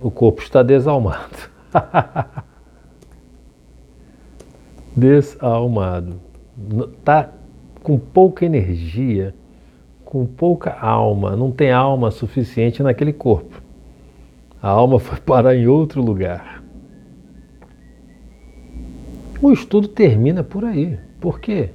O 0.00 0.08
corpo 0.08 0.40
está 0.40 0.62
desalmado. 0.62 1.50
desalmado. 4.94 6.20
Está 6.96 7.32
com 7.82 7.98
pouca 7.98 8.46
energia, 8.46 9.34
com 10.04 10.24
pouca 10.24 10.78
alma, 10.78 11.34
não 11.34 11.50
tem 11.50 11.72
alma 11.72 12.12
suficiente 12.12 12.80
naquele 12.80 13.12
corpo. 13.12 13.60
A 14.62 14.68
alma 14.68 14.96
foi 15.02 15.18
parar 15.18 15.56
em 15.56 15.66
outro 15.66 16.00
lugar. 16.00 16.62
O 19.42 19.50
estudo 19.50 19.88
termina 19.88 20.44
por 20.44 20.64
aí. 20.64 21.00
Por 21.20 21.40
quê? 21.40 21.70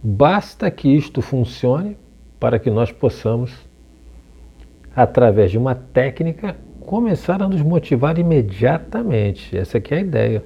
Basta 0.00 0.70
que 0.70 0.88
isto 0.88 1.20
funcione 1.20 2.00
para 2.42 2.58
que 2.58 2.72
nós 2.72 2.90
possamos, 2.90 3.56
através 4.96 5.52
de 5.52 5.56
uma 5.56 5.76
técnica, 5.76 6.56
começar 6.80 7.40
a 7.40 7.48
nos 7.48 7.62
motivar 7.62 8.18
imediatamente. 8.18 9.56
Essa 9.56 9.78
aqui 9.78 9.94
é 9.94 9.98
a 9.98 10.00
ideia. 10.00 10.44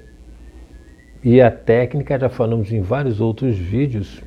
E 1.25 1.41
a 1.41 1.51
técnica, 1.51 2.19
já 2.19 2.29
falamos 2.29 2.71
em 2.71 2.83
vários 2.83 3.19
outros 3.19 3.57
vídeos, 3.57 4.23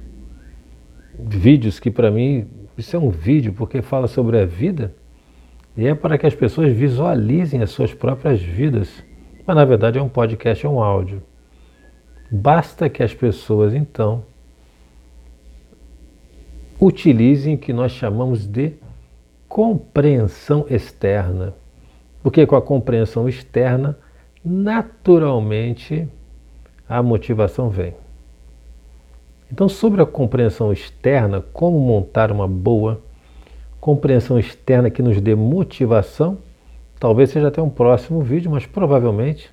vídeos 1.20 1.80
que 1.80 1.92
para 1.92 2.10
mim, 2.10 2.48
isso 2.76 2.96
é 2.96 3.00
um 3.00 3.12
vídeo 3.12 3.54
porque 3.54 3.84
fala 3.84 4.08
sobre 4.08 4.40
a 4.40 4.48
vida, 4.48 4.96
e 5.78 5.86
é 5.86 5.94
para 5.94 6.18
que 6.18 6.26
as 6.26 6.34
pessoas 6.34 6.74
visualizem 6.74 7.62
as 7.62 7.70
suas 7.70 7.94
próprias 7.94 8.42
vidas. 8.42 9.06
Mas 9.46 9.56
na 9.56 9.64
verdade 9.64 10.00
é 10.00 10.02
um 10.02 10.10
podcast, 10.10 10.66
é 10.66 10.70
um 10.70 10.82
áudio. 10.82 11.22
Basta 12.32 12.90
que 12.90 13.04
as 13.04 13.14
pessoas 13.14 13.76
então 13.76 14.26
utilizem 16.82 17.56
o 17.56 17.58
que 17.58 17.74
nós 17.74 17.92
chamamos 17.92 18.46
de 18.46 18.74
compreensão 19.48 20.66
externa. 20.70 21.54
Porque 22.24 22.46
com 22.46 22.56
a 22.56 22.62
compreensão 22.62 23.28
externa, 23.28 23.98
naturalmente 24.44 26.08
a 26.88 27.04
motivação 27.04 27.70
vem. 27.70 27.94
Então, 29.52 29.68
sobre 29.68 30.02
a 30.02 30.06
compreensão 30.06 30.72
externa, 30.72 31.42
como 31.42 31.80
montar 31.80 32.32
uma 32.32 32.48
boa 32.48 33.02
compreensão 33.80 34.38
externa 34.38 34.90
que 34.90 35.02
nos 35.02 35.20
dê 35.20 35.34
motivação, 35.34 36.38
talvez 37.00 37.32
seja 37.32 37.48
até 37.48 37.62
um 37.62 37.70
próximo 37.70 38.22
vídeo, 38.22 38.52
mas 38.52 38.66
provavelmente 38.66 39.50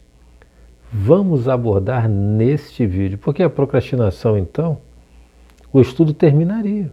vamos 0.92 1.48
abordar 1.48 2.08
neste 2.08 2.86
vídeo, 2.86 3.18
porque 3.18 3.42
a 3.42 3.50
procrastinação, 3.50 4.36
então, 4.36 4.78
o 5.72 5.80
estudo 5.80 6.12
terminaria 6.12 6.92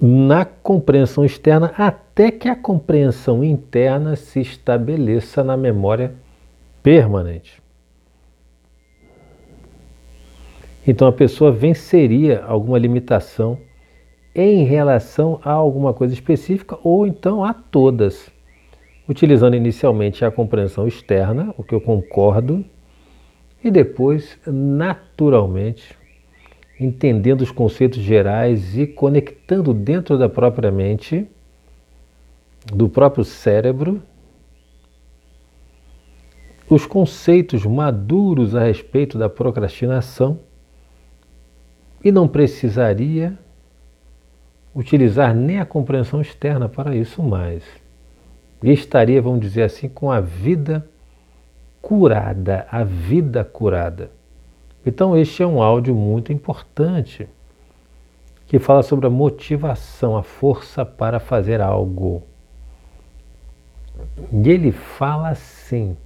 na 0.00 0.44
compreensão 0.44 1.24
externa 1.24 1.72
até 1.76 2.30
que 2.30 2.48
a 2.48 2.56
compreensão 2.56 3.44
interna 3.44 4.16
se 4.16 4.40
estabeleça 4.40 5.44
na 5.44 5.56
memória 5.56 6.14
permanente. 6.82 7.62
Então 10.86 11.06
a 11.06 11.12
pessoa 11.12 11.52
venceria 11.52 12.42
alguma 12.44 12.78
limitação 12.78 13.58
em 14.34 14.64
relação 14.64 15.38
a 15.44 15.52
alguma 15.52 15.92
coisa 15.92 16.14
específica 16.14 16.78
ou 16.82 17.06
então 17.06 17.44
a 17.44 17.52
todas, 17.52 18.30
utilizando 19.08 19.54
inicialmente 19.54 20.24
a 20.24 20.30
compreensão 20.30 20.88
externa, 20.88 21.54
o 21.56 21.62
que 21.62 21.74
eu 21.74 21.80
concordo, 21.80 22.64
e 23.62 23.70
depois, 23.70 24.38
naturalmente, 24.44 25.96
entendendo 26.78 27.42
os 27.42 27.50
conceitos 27.50 28.00
gerais 28.00 28.76
e 28.76 28.86
conectando 28.86 29.72
dentro 29.72 30.18
da 30.18 30.28
própria 30.28 30.70
mente, 30.70 31.28
do 32.72 32.88
próprio 32.88 33.24
cérebro, 33.24 34.02
os 36.68 36.86
conceitos 36.86 37.66
maduros 37.66 38.54
a 38.54 38.64
respeito 38.64 39.18
da 39.18 39.28
procrastinação 39.28 40.40
e 42.02 42.10
não 42.10 42.26
precisaria 42.26 43.38
utilizar 44.74 45.34
nem 45.34 45.58
a 45.58 45.66
compreensão 45.66 46.20
externa 46.20 46.68
para 46.68 46.96
isso 46.96 47.22
mais. 47.22 47.62
E 48.62 48.72
estaria, 48.72 49.20
vamos 49.20 49.40
dizer 49.40 49.64
assim, 49.64 49.88
com 49.88 50.10
a 50.10 50.20
vida 50.20 50.88
curada, 51.80 52.66
a 52.70 52.84
vida 52.84 53.44
curada. 53.44 54.10
Então, 54.84 55.16
este 55.16 55.42
é 55.42 55.46
um 55.46 55.62
áudio 55.62 55.94
muito 55.94 56.32
importante 56.32 57.28
que 58.46 58.58
fala 58.58 58.82
sobre 58.82 59.06
a 59.06 59.10
motivação, 59.10 60.16
a 60.16 60.22
força 60.22 60.84
para 60.84 61.18
fazer 61.20 61.60
algo. 61.60 62.22
E 64.32 64.50
ele 64.50 64.72
fala 64.72 65.30
assim, 65.30 65.96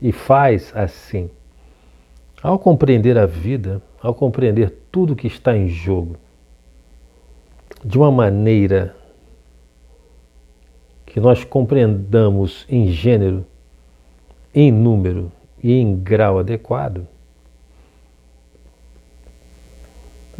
e 0.00 0.12
faz 0.12 0.72
assim. 0.74 1.30
Ao 2.42 2.58
compreender 2.58 3.18
a 3.18 3.26
vida, 3.26 3.82
ao 4.02 4.14
compreender 4.14 4.70
tudo 4.92 5.16
que 5.16 5.26
está 5.26 5.56
em 5.56 5.68
jogo, 5.68 6.16
de 7.84 7.98
uma 7.98 8.10
maneira 8.10 8.94
que 11.06 11.18
nós 11.18 11.42
compreendamos 11.42 12.64
em 12.68 12.88
gênero, 12.88 13.44
em 14.54 14.70
número 14.70 15.32
e 15.62 15.72
em 15.72 15.96
grau 15.96 16.38
adequado, 16.38 17.06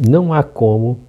não 0.07 0.33
há 0.33 0.41
como 0.41 0.99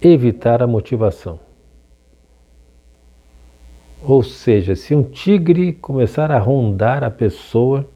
evitar 0.00 0.62
a 0.62 0.66
motivação. 0.66 1.38
Ou 4.02 4.22
seja, 4.22 4.74
se 4.74 4.94
um 4.94 5.02
tigre 5.02 5.72
começar 5.74 6.30
a 6.30 6.38
rondar 6.38 7.04
a 7.04 7.10
pessoa, 7.10 7.86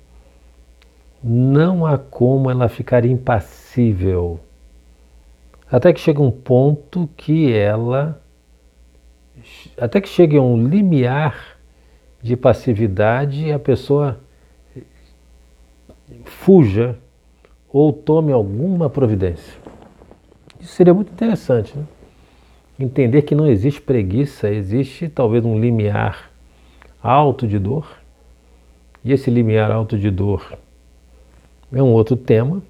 não 1.25 1.87
há 1.87 1.97
como 1.97 2.51
ela 2.51 2.69
ficar 2.69 3.05
impassível. 3.07 4.39
Até 5.71 5.93
que 5.93 6.01
chega 6.01 6.21
um 6.21 6.31
ponto 6.31 7.09
que 7.17 7.51
ela. 7.51 8.21
Até 9.79 10.03
que 10.03 10.09
chegue 10.09 10.37
a 10.37 10.43
um 10.43 10.69
limiar 10.69 11.57
de 12.21 12.37
passividade 12.37 13.47
e 13.47 13.53
a 13.53 13.59
pessoa 13.59 14.21
fuja 16.25 16.99
ou 17.73 17.93
tome 17.93 18.33
alguma 18.33 18.91
providência. 18.91 19.55
Isso 20.61 20.75
seria 20.75 20.93
muito 20.93 21.11
interessante. 21.13 21.77
Né? 21.77 21.85
Entender 22.79 23.23
que 23.23 23.35
não 23.35 23.47
existe 23.47 23.81
preguiça, 23.81 24.51
existe 24.51 25.09
talvez 25.09 25.45
um 25.45 25.59
limiar 25.59 26.31
alto 27.03 27.47
de 27.47 27.59
dor. 27.59 27.99
E 29.05 29.13
esse 29.13 29.31
limiar 29.31 29.71
alto 29.71 29.99
de 29.99 30.11
dor 30.11 30.57
é 31.73 31.83
um 31.83 31.93
outro 31.93 32.17
tema. 32.17 32.63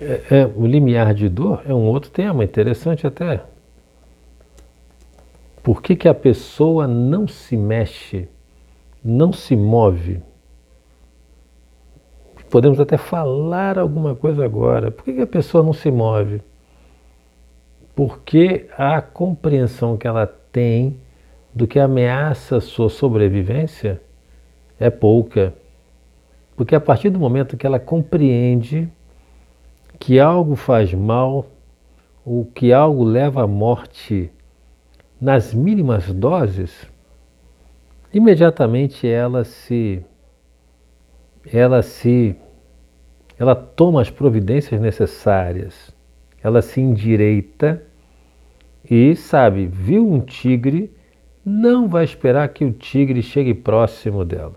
É, 0.00 0.22
é, 0.30 0.46
o 0.56 0.66
limiar 0.66 1.12
de 1.14 1.28
dor 1.28 1.62
é 1.66 1.74
um 1.74 1.84
outro 1.84 2.10
tema, 2.10 2.44
interessante 2.44 3.06
até. 3.06 3.42
Por 5.62 5.80
que, 5.80 5.94
que 5.94 6.08
a 6.08 6.14
pessoa 6.14 6.88
não 6.88 7.28
se 7.28 7.56
mexe, 7.56 8.28
não 9.04 9.32
se 9.32 9.54
move? 9.54 10.20
Podemos 12.52 12.78
até 12.78 12.98
falar 12.98 13.78
alguma 13.78 14.14
coisa 14.14 14.44
agora. 14.44 14.90
Por 14.90 15.06
que, 15.06 15.18
a 15.22 15.26
pessoa 15.26 15.64
não 15.64 15.72
se 15.72 15.90
move? 15.90 16.42
Porque 17.96 18.66
a 18.76 19.00
compreensão 19.00 19.96
que 19.96 20.06
ela 20.06 20.26
tem 20.26 21.00
do 21.54 21.66
que 21.66 21.78
ameaça 21.78 22.58
a 22.58 22.60
sua 22.60 22.90
sobrevivência 22.90 24.02
é 24.78 24.90
pouca. 24.90 25.54
Porque 26.54 26.74
a 26.74 26.80
partir 26.80 27.08
do 27.08 27.18
momento 27.18 27.56
que 27.56 27.66
ela 27.66 27.80
compreende 27.80 28.86
que 29.98 30.20
algo 30.20 30.54
faz 30.54 30.92
mal, 30.92 31.46
ou 32.22 32.44
que 32.44 32.70
algo 32.70 33.02
leva 33.02 33.44
à 33.44 33.46
morte 33.46 34.30
nas 35.18 35.54
mínimas 35.54 36.12
doses, 36.12 36.86
imediatamente 38.12 39.08
ela 39.08 39.42
se 39.42 40.04
ela 41.46 41.82
se 41.82 42.36
ela 43.38 43.54
toma 43.54 44.00
as 44.00 44.10
providências 44.10 44.80
necessárias, 44.80 45.92
ela 46.42 46.62
se 46.62 46.80
endireita 46.80 47.82
e 48.88 49.16
sabe, 49.16 49.66
viu 49.66 50.08
um 50.08 50.20
tigre, 50.20 50.92
não 51.44 51.88
vai 51.88 52.04
esperar 52.04 52.48
que 52.50 52.64
o 52.64 52.72
tigre 52.72 53.22
chegue 53.22 53.54
próximo 53.54 54.24
dela. 54.24 54.54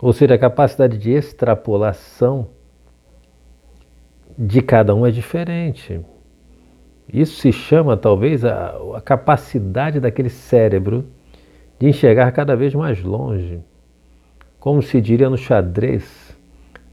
Ou 0.00 0.12
seja, 0.12 0.34
a 0.34 0.38
capacidade 0.38 0.96
de 0.96 1.10
extrapolação 1.10 2.48
de 4.38 4.62
cada 4.62 4.94
um 4.94 5.06
é 5.06 5.10
diferente. 5.10 6.00
Isso 7.12 7.40
se 7.40 7.52
chama 7.52 7.96
talvez 7.96 8.44
a, 8.44 8.74
a 8.94 9.00
capacidade 9.00 10.00
daquele 10.00 10.30
cérebro 10.30 11.04
de 11.78 11.88
enxergar 11.88 12.30
cada 12.32 12.56
vez 12.56 12.74
mais 12.74 13.02
longe. 13.02 13.60
Como 14.60 14.82
se 14.82 15.00
diria 15.00 15.30
no 15.30 15.38
xadrez, 15.38 16.36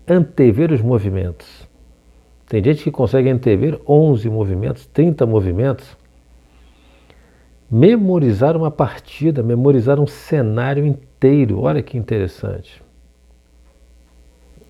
antever 0.07 0.71
os 0.71 0.81
movimentos. 0.81 1.67
Tem 2.47 2.63
gente 2.63 2.81
que 2.81 2.91
consegue 2.91 3.29
antever 3.29 3.79
11 3.85 4.29
movimentos, 4.29 4.85
30 4.87 5.25
movimentos. 5.25 5.97
Memorizar 7.69 8.55
uma 8.55 8.71
partida, 8.71 9.43
memorizar 9.43 9.99
um 9.99 10.07
cenário 10.07 10.85
inteiro. 10.85 11.59
Olha 11.59 11.83
que 11.83 11.97
interessante. 11.97 12.81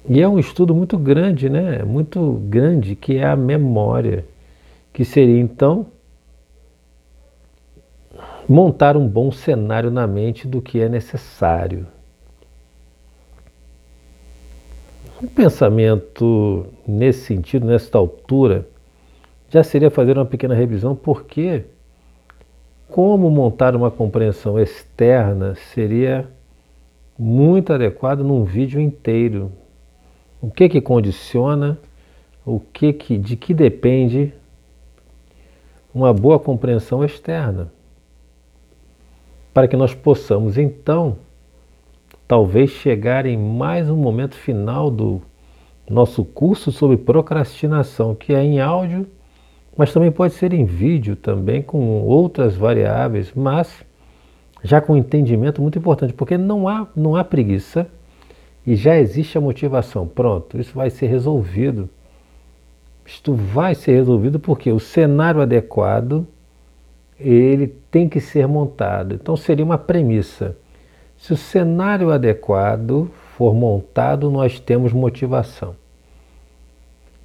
E 0.10 0.20
é 0.20 0.28
um 0.28 0.40
estudo 0.40 0.74
muito 0.74 0.98
grande, 0.98 1.50
né? 1.50 1.84
Muito 1.84 2.42
grande, 2.50 2.96
que 2.96 3.18
é 3.18 3.28
a 3.28 3.36
memória, 3.36 4.26
que 4.92 5.06
seria 5.06 5.40
então 5.40 5.86
montar 8.50 8.98
um 8.98 9.08
bom 9.08 9.32
cenário 9.32 9.92
na 9.92 10.08
mente 10.08 10.48
do 10.48 10.64
que 10.64 10.80
é 10.80 10.90
necessário. 10.90 11.86
Um 15.22 15.28
pensamento 15.28 16.68
nesse 16.88 17.22
sentido, 17.22 17.66
nesta 17.66 17.98
altura, 17.98 18.68
já 19.50 19.64
seria 19.64 19.90
fazer 19.90 20.16
uma 20.16 20.26
pequena 20.26 20.54
revisão, 20.54 20.96
porque 20.96 21.66
como 22.88 23.28
montar 23.32 23.76
uma 23.76 23.90
compreensão 23.90 24.60
externa 24.60 25.56
seria 25.74 26.30
muito 27.18 27.74
adequado 27.74 28.20
num 28.20 28.44
vídeo 28.44 28.80
inteiro, 28.80 29.52
o 30.40 30.52
que 30.52 30.70
que 30.70 30.80
condiciona, 30.80 31.80
o 32.46 32.60
que 32.60 32.94
que, 32.94 33.18
de 33.18 33.36
que 33.36 33.56
depende 33.56 34.32
uma 35.92 36.14
boa 36.14 36.38
compreensão 36.38 37.04
externa, 37.04 37.72
para 39.52 39.68
que 39.68 39.76
nós 39.76 39.96
possamos 39.96 40.60
então 40.60 41.18
talvez 42.28 42.70
chegar 42.70 43.26
em 43.26 43.38
mais 43.38 43.90
um 43.90 43.96
momento 43.96 44.36
final 44.36 44.92
do 44.92 45.22
nosso 45.90 46.26
curso 46.26 46.72
sobre 46.72 46.98
procrastinação, 46.98 48.14
que 48.14 48.34
é 48.34 48.44
em 48.44 48.60
áudio, 48.60 49.08
mas 49.78 49.94
também 49.94 50.12
pode 50.12 50.34
ser 50.34 50.54
em 50.54 50.66
vídeo 50.66 51.16
também 51.16 51.62
com 51.62 52.02
outras 52.02 52.56
variáveis, 52.56 53.32
mas 53.34 53.86
já 54.64 54.82
com 54.82 54.98
entendimento 54.98 55.62
muito 55.62 55.78
importante, 55.80 56.14
porque 56.14 56.38
não 56.38 56.68
há, 56.68 56.88
não 56.96 57.16
há 57.16 57.24
preguiça, 57.24 57.88
e 58.66 58.76
já 58.76 58.98
existe 58.98 59.38
a 59.38 59.42
motivação. 59.42 60.06
Pronto, 60.06 60.60
isso 60.60 60.74
vai 60.74 60.90
ser 60.90 61.08
resolvido. 61.08 61.90
Isto 63.06 63.34
vai 63.34 63.74
ser 63.74 63.94
resolvido 63.94 64.40
porque 64.40 64.70
o 64.74 64.80
cenário 64.80 65.40
adequado 65.40 66.28
ele 67.18 67.68
tem 67.90 68.10
que 68.10 68.20
ser 68.20 68.46
montado. 68.46 69.16
Então 69.16 69.38
seria 69.38 69.64
uma 69.64 69.78
premissa. 69.78 70.58
Se 71.18 71.34
o 71.34 71.38
cenário 71.38 72.12
adequado 72.12 73.12
for 73.36 73.54
montado, 73.54 74.30
nós 74.30 74.60
temos 74.60 74.94
motivação. 74.94 75.76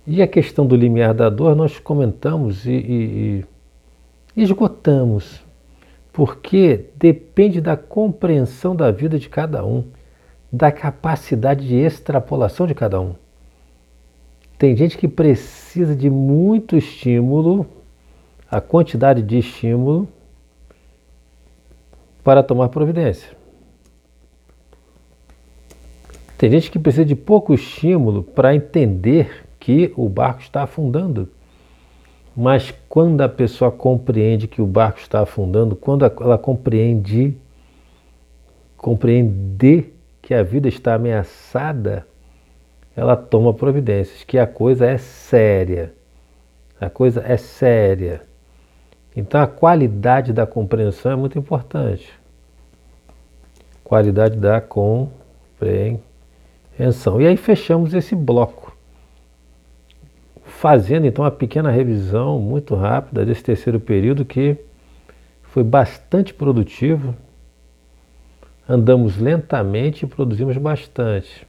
E 0.07 0.20
a 0.20 0.26
questão 0.26 0.66
do 0.66 0.74
limiar 0.74 1.14
da 1.14 1.28
dor 1.28 1.55
nós 1.55 1.78
comentamos 1.78 2.66
e, 2.66 2.72
e, 2.72 3.44
e 4.37 4.42
esgotamos, 4.42 5.44
porque 6.12 6.87
depende 6.96 7.61
da 7.61 7.76
compreensão 7.76 8.74
da 8.74 8.90
vida 8.90 9.18
de 9.18 9.28
cada 9.28 9.64
um 9.64 9.85
da 10.52 10.70
capacidade 10.70 11.66
de 11.66 11.76
extrapolação 11.76 12.66
de 12.66 12.74
cada 12.74 13.00
um. 13.00 13.14
Tem 14.59 14.76
gente 14.76 14.98
que 14.98 15.09
precisa 15.09 15.96
de 15.96 16.11
muito 16.11 16.76
estímulo, 16.76 17.66
a 18.50 18.61
quantidade 18.61 19.22
de 19.22 19.38
estímulo, 19.38 20.07
para 22.22 22.42
tomar 22.42 22.68
providência. 22.68 23.41
Tem 26.42 26.50
gente 26.50 26.72
que 26.72 26.78
precisa 26.81 27.05
de 27.05 27.14
pouco 27.14 27.55
estímulo 27.55 28.24
para 28.24 28.52
entender 28.52 29.46
que 29.61 29.92
o 29.96 30.09
barco 30.09 30.40
está 30.40 30.64
afundando. 30.64 31.28
Mas 32.37 32.74
quando 32.88 33.20
a 33.20 33.28
pessoa 33.28 33.70
compreende 33.70 34.48
que 34.48 34.61
o 34.61 34.66
barco 34.66 34.98
está 34.98 35.20
afundando, 35.20 35.76
quando 35.76 36.05
ela 36.05 36.37
compreende, 36.37 37.37
compreende 38.76 39.92
que 40.20 40.35
a 40.35 40.42
vida 40.42 40.66
está 40.68 40.94
ameaçada, 40.94 42.05
ela 42.96 43.14
toma 43.14 43.55
providências, 43.55 44.24
que 44.24 44.37
a 44.37 44.44
coisa 44.44 44.85
é 44.87 44.98
séria. 44.98 45.94
A 46.81 46.90
coisa 46.90 47.22
é 47.24 47.37
séria. 47.37 48.20
Então 49.14 49.40
a 49.40 49.46
qualidade 49.46 50.33
da 50.33 50.44
compreensão 50.44 51.12
é 51.12 51.14
muito 51.14 51.38
importante. 51.38 52.12
Qualidade 53.85 54.37
da 54.37 54.61
compreensão. 54.61 56.11
E 57.21 57.27
aí 57.27 57.37
fechamos 57.37 57.95
esse 57.95 58.14
bloco. 58.14 58.77
Fazendo 60.45 61.07
então 61.07 61.25
uma 61.25 61.31
pequena 61.31 61.71
revisão 61.71 62.38
muito 62.38 62.75
rápida 62.75 63.25
desse 63.25 63.42
terceiro 63.42 63.81
período 63.81 64.25
que 64.25 64.57
foi 65.42 65.62
bastante 65.62 66.33
produtivo 66.33 67.14
andamos 68.68 69.18
lentamente 69.18 70.05
e 70.05 70.09
produzimos 70.09 70.57
bastante. 70.57 71.47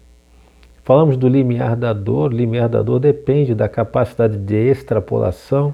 Falamos 0.83 1.15
do 1.15 1.27
limiar 1.27 1.75
da 1.75 1.93
dor. 1.93 2.33
O 2.33 2.35
limiar 2.35 2.67
da 2.67 2.81
dor 2.81 2.99
depende 2.99 3.55
da 3.55 3.69
capacidade 3.69 4.37
de 4.37 4.55
extrapolação, 4.55 5.73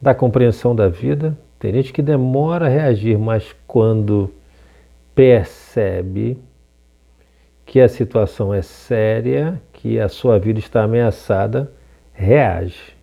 da 0.00 0.14
compreensão 0.14 0.74
da 0.74 0.88
vida. 0.88 1.36
Tem 1.58 1.72
gente 1.72 1.92
que 1.92 2.02
demora 2.02 2.66
a 2.66 2.68
reagir, 2.68 3.16
mas 3.16 3.54
quando 3.66 4.30
percebe 5.14 6.36
que 7.66 7.80
a 7.80 7.88
situação 7.88 8.54
é 8.54 8.62
séria, 8.62 9.60
que 9.72 9.98
a 9.98 10.08
sua 10.08 10.38
vida 10.38 10.60
está 10.60 10.84
ameaçada, 10.84 11.72
reage. 12.12 12.96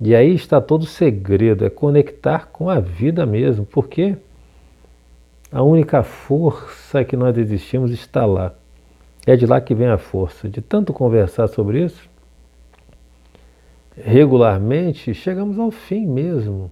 E 0.00 0.14
aí 0.14 0.32
está 0.32 0.60
todo 0.60 0.82
o 0.82 0.86
segredo, 0.86 1.64
é 1.64 1.70
conectar 1.70 2.46
com 2.46 2.70
a 2.70 2.78
vida 2.78 3.26
mesmo, 3.26 3.66
porque 3.66 4.16
a 5.50 5.62
única 5.62 6.04
força 6.04 7.04
que 7.04 7.16
nós 7.16 7.36
existimos 7.36 7.90
está 7.90 8.24
lá. 8.24 8.54
É 9.26 9.34
de 9.34 9.44
lá 9.44 9.60
que 9.60 9.74
vem 9.74 9.88
a 9.88 9.98
força. 9.98 10.48
De 10.48 10.60
tanto 10.60 10.92
conversar 10.92 11.48
sobre 11.48 11.84
isso, 11.84 12.08
regularmente, 13.96 15.12
chegamos 15.12 15.58
ao 15.58 15.72
fim 15.72 16.06
mesmo. 16.06 16.70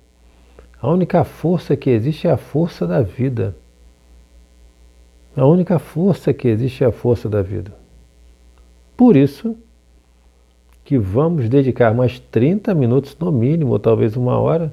A 0.81 0.89
única 0.89 1.25
força 1.25 1.77
que 1.77 1.91
existe 1.91 2.29
é 2.29 2.31
a 2.31 2.37
força 2.37 2.87
da 2.87 3.03
vida. 3.03 3.57
A 5.37 5.45
única 5.45 5.79
força 5.79 6.33
que 6.33 6.47
existe 6.47 6.85
é 6.85 6.87
a 6.87 6.93
força 6.93 7.29
da 7.29 7.43
vida. 7.43 7.75
Por 8.97 9.17
isso 9.17 9.57
que 10.85 10.99
vamos 10.99 11.49
dedicar 11.49 11.95
mais 11.95 12.21
30 12.21 12.75
minutos 12.75 13.17
no 13.19 13.33
mínimo, 13.33 13.73
ou 13.73 13.79
talvez 13.79 14.17
uma 14.17 14.39
hora, 14.39 14.73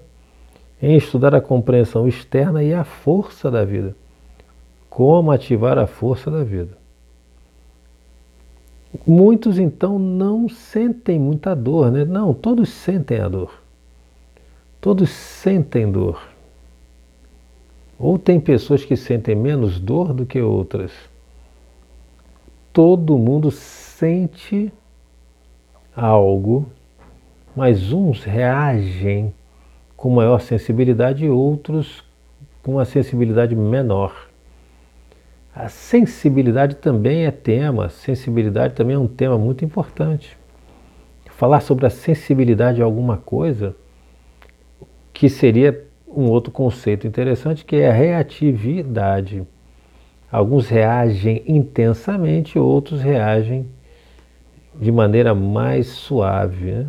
em 0.81 0.95
estudar 0.95 1.33
a 1.33 1.41
compreensão 1.41 2.07
externa 2.07 2.63
e 2.63 2.73
a 2.73 2.83
força 2.83 3.49
da 3.49 3.63
vida. 3.63 3.95
Como 4.89 5.31
ativar 5.31 5.77
a 5.77 5.87
força 5.87 6.29
da 6.29 6.43
vida. 6.43 6.77
Muitos 9.07 9.57
então 9.57 9.97
não 9.97 10.49
sentem 10.49 11.17
muita 11.17 11.55
dor, 11.55 11.91
né? 11.91 12.03
Não, 12.03 12.33
todos 12.33 12.69
sentem 12.69 13.19
a 13.19 13.29
dor. 13.29 13.61
Todos 14.81 15.09
sentem 15.09 15.89
dor. 15.89 16.30
Ou 18.01 18.17
tem 18.17 18.39
pessoas 18.39 18.83
que 18.83 18.95
sentem 18.95 19.35
menos 19.35 19.79
dor 19.79 20.11
do 20.11 20.25
que 20.25 20.41
outras. 20.41 20.91
Todo 22.73 23.15
mundo 23.15 23.51
sente 23.51 24.73
algo, 25.95 26.65
mas 27.55 27.93
uns 27.93 28.23
reagem 28.23 29.31
com 29.95 30.09
maior 30.09 30.41
sensibilidade 30.41 31.25
e 31.25 31.29
outros 31.29 32.03
com 32.63 32.71
uma 32.71 32.85
sensibilidade 32.85 33.55
menor. 33.55 34.29
A 35.53 35.69
sensibilidade 35.69 36.77
também 36.77 37.27
é 37.27 37.31
tema, 37.31 37.89
sensibilidade 37.89 38.73
também 38.73 38.95
é 38.95 38.99
um 38.99 39.07
tema 39.07 39.37
muito 39.37 39.63
importante. 39.63 40.35
Falar 41.29 41.59
sobre 41.59 41.85
a 41.85 41.89
sensibilidade 41.91 42.77
de 42.77 42.81
alguma 42.81 43.17
coisa, 43.17 43.75
que 45.13 45.29
seria 45.29 45.90
um 46.15 46.29
outro 46.29 46.51
conceito 46.51 47.07
interessante, 47.07 47.63
que 47.65 47.77
é 47.77 47.89
a 47.89 47.93
reatividade. 47.93 49.47
Alguns 50.31 50.67
reagem 50.67 51.43
intensamente, 51.45 52.57
outros 52.57 53.01
reagem 53.01 53.65
de 54.75 54.91
maneira 54.91 55.33
mais 55.35 55.87
suave. 55.87 56.71
Né? 56.71 56.87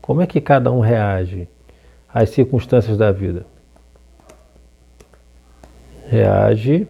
Como 0.00 0.22
é 0.22 0.26
que 0.26 0.40
cada 0.40 0.72
um 0.72 0.80
reage 0.80 1.48
às 2.12 2.30
circunstâncias 2.30 2.96
da 2.96 3.12
vida? 3.12 3.46
Reage 6.08 6.88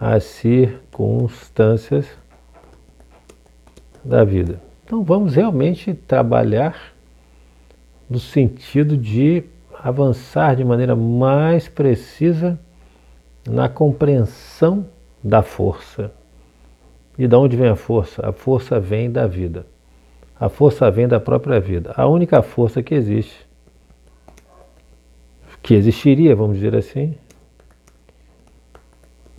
às 0.00 0.24
circunstâncias 0.24 2.06
da 4.04 4.24
vida. 4.24 4.60
Então 4.84 5.02
vamos 5.02 5.34
realmente 5.34 5.94
trabalhar 5.94 6.92
no 8.08 8.18
sentido 8.18 8.96
de 8.96 9.44
avançar 9.84 10.56
de 10.56 10.64
maneira 10.64 10.96
mais 10.96 11.68
precisa 11.68 12.58
na 13.46 13.68
compreensão 13.68 14.86
da 15.22 15.42
força. 15.42 16.10
E 17.18 17.28
de 17.28 17.36
onde 17.36 17.54
vem 17.54 17.68
a 17.68 17.76
força? 17.76 18.26
A 18.26 18.32
força 18.32 18.80
vem 18.80 19.10
da 19.10 19.26
vida. 19.26 19.66
A 20.40 20.48
força 20.48 20.90
vem 20.90 21.06
da 21.06 21.20
própria 21.20 21.60
vida. 21.60 21.92
A 21.98 22.06
única 22.06 22.40
força 22.40 22.82
que 22.82 22.94
existe, 22.94 23.46
que 25.62 25.74
existiria, 25.74 26.34
vamos 26.34 26.56
dizer 26.56 26.74
assim, 26.74 27.14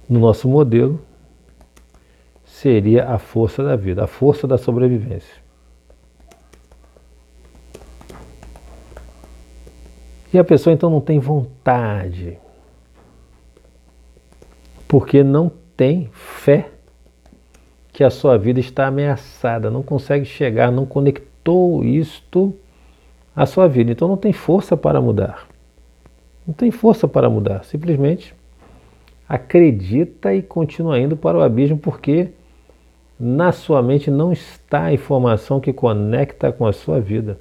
no 0.07 0.19
nosso 0.19 0.47
modelo, 0.47 1.01
seria 2.45 3.09
a 3.09 3.17
força 3.17 3.63
da 3.63 3.75
vida, 3.75 4.03
a 4.03 4.07
força 4.07 4.47
da 4.47 4.59
sobrevivência. 4.59 5.44
E 10.35 10.37
a 10.37 10.43
pessoa 10.43 10.73
então 10.73 10.89
não 10.89 10.99
tem 10.99 11.17
vontade, 11.17 12.37
porque 14.85 15.23
não 15.23 15.49
tem 15.77 16.09
fé 16.11 16.71
que 17.93 18.03
a 18.03 18.09
sua 18.09 18.37
vida 18.37 18.59
está 18.59 18.87
ameaçada, 18.87 19.71
não 19.71 19.81
consegue 19.81 20.25
chegar, 20.25 20.73
não 20.73 20.85
conectou 20.85 21.85
isto 21.85 22.53
à 23.33 23.45
sua 23.45 23.69
vida. 23.69 23.93
Então 23.93 24.09
não 24.09 24.17
tem 24.17 24.33
força 24.33 24.75
para 24.75 24.99
mudar. 24.99 25.47
Não 26.45 26.53
tem 26.53 26.69
força 26.69 27.07
para 27.07 27.29
mudar. 27.29 27.63
Simplesmente 27.63 28.35
acredita 29.29 30.35
e 30.35 30.41
continua 30.41 30.99
indo 30.99 31.15
para 31.15 31.37
o 31.37 31.41
abismo 31.43 31.77
porque 31.77 32.31
na 33.17 33.53
sua 33.53 33.81
mente 33.81 34.11
não 34.11 34.33
está 34.33 34.83
a 34.83 34.93
informação 34.93 35.61
que 35.61 35.71
conecta 35.71 36.51
com 36.51 36.67
a 36.67 36.73
sua 36.73 36.99
vida. 36.99 37.39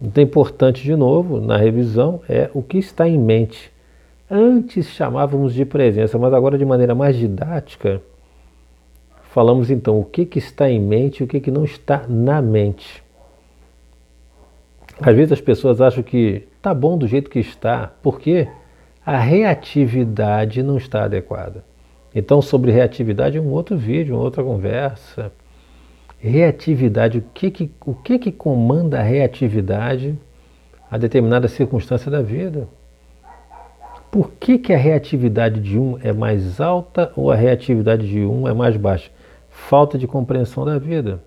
Então, 0.00 0.24
importante 0.24 0.82
de 0.82 0.96
novo 0.96 1.40
na 1.40 1.56
revisão 1.56 2.22
é 2.28 2.50
o 2.54 2.62
que 2.62 2.78
está 2.78 3.08
em 3.08 3.18
mente. 3.18 3.70
Antes 4.30 4.86
chamávamos 4.86 5.52
de 5.52 5.64
presença, 5.64 6.18
mas 6.18 6.32
agora 6.32 6.56
de 6.56 6.64
maneira 6.64 6.94
mais 6.94 7.16
didática, 7.16 8.00
falamos 9.24 9.70
então 9.70 9.98
o 9.98 10.04
que, 10.04 10.24
que 10.24 10.38
está 10.38 10.70
em 10.70 10.80
mente 10.80 11.20
e 11.20 11.24
o 11.24 11.26
que, 11.26 11.40
que 11.40 11.50
não 11.50 11.64
está 11.64 12.04
na 12.08 12.40
mente. 12.40 13.02
Às 15.00 15.16
vezes 15.16 15.32
as 15.32 15.40
pessoas 15.40 15.80
acham 15.80 16.02
que 16.02 16.46
está 16.56 16.72
bom 16.72 16.96
do 16.96 17.06
jeito 17.06 17.30
que 17.30 17.38
está, 17.38 17.92
porque 18.02 18.48
a 19.04 19.18
reatividade 19.18 20.62
não 20.62 20.76
está 20.76 21.04
adequada. 21.04 21.64
Então, 22.14 22.42
sobre 22.42 22.70
reatividade 22.70 23.38
é 23.38 23.40
um 23.40 23.50
outro 23.50 23.76
vídeo, 23.76 24.14
uma 24.14 24.24
outra 24.24 24.42
conversa. 24.42 25.32
Reatividade, 26.20 27.18
o 27.18 27.22
que 27.32 27.50
que, 27.50 27.70
o 27.84 27.94
que, 27.94 28.18
que 28.18 28.32
comanda 28.32 29.00
a 29.00 29.02
reatividade 29.02 30.18
a 30.90 30.98
determinada 30.98 31.48
circunstância 31.48 32.10
da 32.10 32.20
vida? 32.20 32.68
Por 34.10 34.32
que, 34.32 34.58
que 34.58 34.72
a 34.72 34.76
reatividade 34.76 35.60
de 35.60 35.78
um 35.78 35.98
é 36.02 36.12
mais 36.12 36.60
alta 36.60 37.12
ou 37.16 37.30
a 37.30 37.36
reatividade 37.36 38.08
de 38.08 38.20
um 38.20 38.46
é 38.46 38.52
mais 38.52 38.76
baixa? 38.76 39.10
falta 39.50 39.98
de 39.98 40.06
compreensão 40.06 40.64
da 40.64 40.78
vida. 40.78 41.22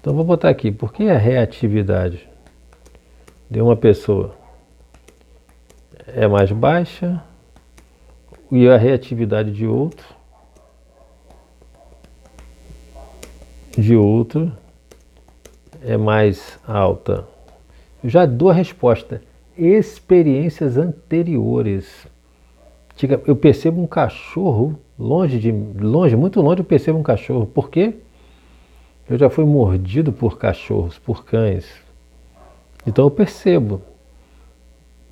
Então 0.00 0.14
vou 0.14 0.24
botar 0.24 0.48
aqui, 0.48 0.70
por 0.70 0.92
que 0.92 1.08
a 1.08 1.18
reatividade 1.18 2.28
de 3.50 3.60
uma 3.60 3.76
pessoa 3.76 4.34
é 6.06 6.26
mais 6.26 6.50
baixa 6.50 7.22
e 8.50 8.68
a 8.68 8.76
reatividade 8.76 9.52
de 9.52 9.66
outro 9.66 10.06
de 13.76 13.96
outro 13.96 14.52
é 15.82 15.96
mais 15.96 16.58
alta? 16.66 17.26
Eu 18.02 18.10
já 18.10 18.26
dou 18.26 18.50
a 18.50 18.54
resposta. 18.54 19.22
Experiências 19.56 20.76
anteriores. 20.76 22.06
Eu 23.26 23.36
percebo 23.36 23.82
um 23.82 23.86
cachorro 23.86 24.78
longe 24.98 25.38
de 25.38 25.50
longe, 25.50 26.14
muito 26.14 26.40
longe 26.42 26.60
eu 26.60 26.64
percebo 26.64 26.98
um 26.98 27.02
cachorro. 27.02 27.46
Por 27.46 27.70
quê? 27.70 27.94
Eu 29.08 29.18
já 29.18 29.30
fui 29.30 29.44
mordido 29.44 30.12
por 30.12 30.38
cachorros, 30.38 30.98
por 30.98 31.24
cães. 31.24 31.66
Então 32.86 33.06
eu 33.06 33.10
percebo. 33.10 33.82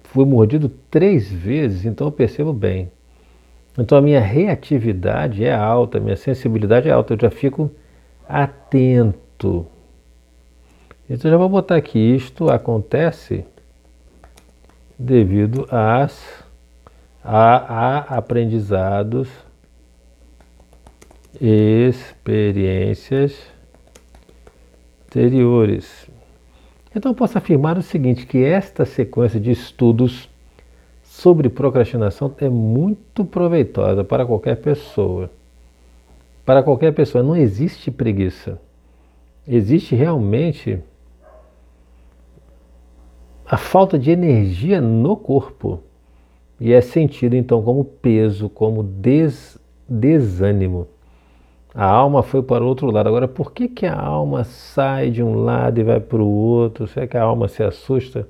Fui 0.05 0.25
mordido 0.25 0.69
três 0.91 1.31
vezes, 1.31 1.85
então 1.85 2.07
eu 2.07 2.13
percebo 2.13 2.53
bem. 2.53 2.91
Então 3.79 3.97
a 3.97 4.03
minha 4.03 4.21
reatividade 4.21 5.45
é 5.45 5.55
alta, 5.55 5.99
a 5.99 6.01
minha 6.01 6.17
sensibilidade 6.17 6.89
é 6.89 6.93
alta, 6.93 7.15
eu 7.15 7.19
já 7.21 7.31
fico 7.31 7.71
atento. 8.29 9.67
Então 11.09 11.31
já 11.31 11.37
vou 11.37 11.49
botar 11.49 11.77
aqui, 11.77 11.99
isto 11.99 12.51
acontece 12.51 13.45
devido 14.99 15.67
às, 15.71 16.45
a, 17.25 17.57
a 17.57 18.19
aprendizados 18.19 19.29
experiências 21.41 23.35
anteriores. 25.07 26.09
Então, 26.95 27.15
posso 27.15 27.39
afirmar 27.39 27.79
o 27.79 27.83
seguinte: 27.83 28.27
que 28.27 28.45
esta 28.45 28.85
sequência 28.85 29.39
de 29.39 29.51
estudos 29.51 30.29
sobre 31.03 31.49
procrastinação 31.49 32.35
é 32.39 32.49
muito 32.49 33.25
proveitosa 33.25 34.03
para 34.05 34.27
qualquer 34.27 34.57
pessoa. 34.57 35.31
Para 36.49 36.63
qualquer 36.63 36.95
pessoa, 36.95 37.23
não 37.23 37.37
existe 37.37 37.91
preguiça. 37.91 38.59
Existe 39.47 39.95
realmente 39.95 40.83
a 43.45 43.59
falta 43.59 43.99
de 43.99 44.11
energia 44.11 44.81
no 44.81 45.15
corpo. 45.15 45.83
E 46.59 46.73
é 46.73 46.81
sentido 46.81 47.37
então 47.37 47.61
como 47.61 47.85
peso, 47.85 48.49
como 48.49 48.83
des, 48.83 49.59
desânimo. 49.87 50.89
A 51.75 51.85
alma 51.85 52.23
foi 52.23 52.43
para 52.43 52.65
o 52.65 52.67
outro 52.67 52.91
lado. 52.91 53.11
Agora, 53.11 53.29
por 53.29 53.53
que, 53.53 53.69
que 53.69 53.85
a 53.85 54.01
alma 54.01 54.43
sai 54.43 55.11
de 55.11 55.23
um 55.23 55.45
lado 55.45 55.79
e 55.79 55.85
vai 55.85 56.01
para 56.01 56.23
o 56.23 56.27
outro? 56.27 56.87
Será 56.87 57.07
que 57.07 57.19
a 57.19 57.23
alma 57.25 57.47
se 57.47 57.63
assusta? 57.63 58.27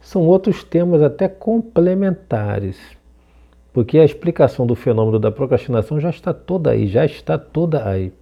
São 0.00 0.26
outros 0.26 0.64
temas 0.64 1.02
até 1.02 1.28
complementares. 1.28 2.97
Porque 3.78 3.96
a 3.96 4.04
explicação 4.04 4.66
do 4.66 4.74
fenômeno 4.74 5.20
da 5.20 5.30
procrastinação 5.30 6.00
já 6.00 6.10
está 6.10 6.34
toda 6.34 6.72
aí, 6.72 6.88
já 6.88 7.06
está 7.06 7.38
toda 7.38 7.88
aí. 7.88 8.12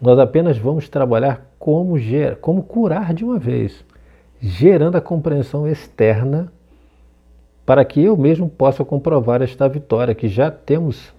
Nós 0.00 0.16
apenas 0.16 0.56
vamos 0.56 0.88
trabalhar 0.88 1.52
como, 1.58 1.98
ger 1.98 2.36
como 2.36 2.62
curar 2.62 3.12
de 3.14 3.24
uma 3.24 3.36
vez, 3.36 3.84
gerando 4.40 4.94
a 4.94 5.00
compreensão 5.00 5.66
externa 5.66 6.52
para 7.66 7.84
que 7.84 8.00
eu 8.00 8.16
mesmo 8.16 8.48
possa 8.48 8.84
comprovar 8.84 9.42
esta 9.42 9.68
vitória, 9.68 10.14
que 10.14 10.28
já 10.28 10.52
temos 10.52 11.12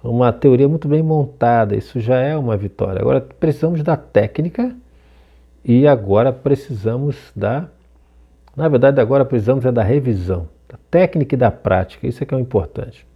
uma 0.00 0.32
teoria 0.32 0.68
muito 0.68 0.86
bem 0.86 1.02
montada, 1.02 1.74
isso 1.74 1.98
já 1.98 2.20
é 2.20 2.36
uma 2.36 2.56
vitória. 2.56 3.00
Agora 3.00 3.20
precisamos 3.20 3.82
da 3.82 3.96
técnica 3.96 4.76
e 5.64 5.88
agora 5.88 6.32
precisamos 6.32 7.16
da. 7.34 7.68
Na 8.56 8.68
verdade, 8.68 9.00
agora 9.00 9.24
precisamos 9.24 9.64
é 9.64 9.72
da 9.72 9.82
revisão, 9.82 10.53
da 10.74 10.78
técnica 10.90 11.34
e 11.34 11.38
da 11.38 11.50
prática, 11.50 12.06
isso 12.06 12.22
é 12.22 12.26
que 12.26 12.34
é 12.34 12.36
o 12.36 12.40
importante. 12.40 13.06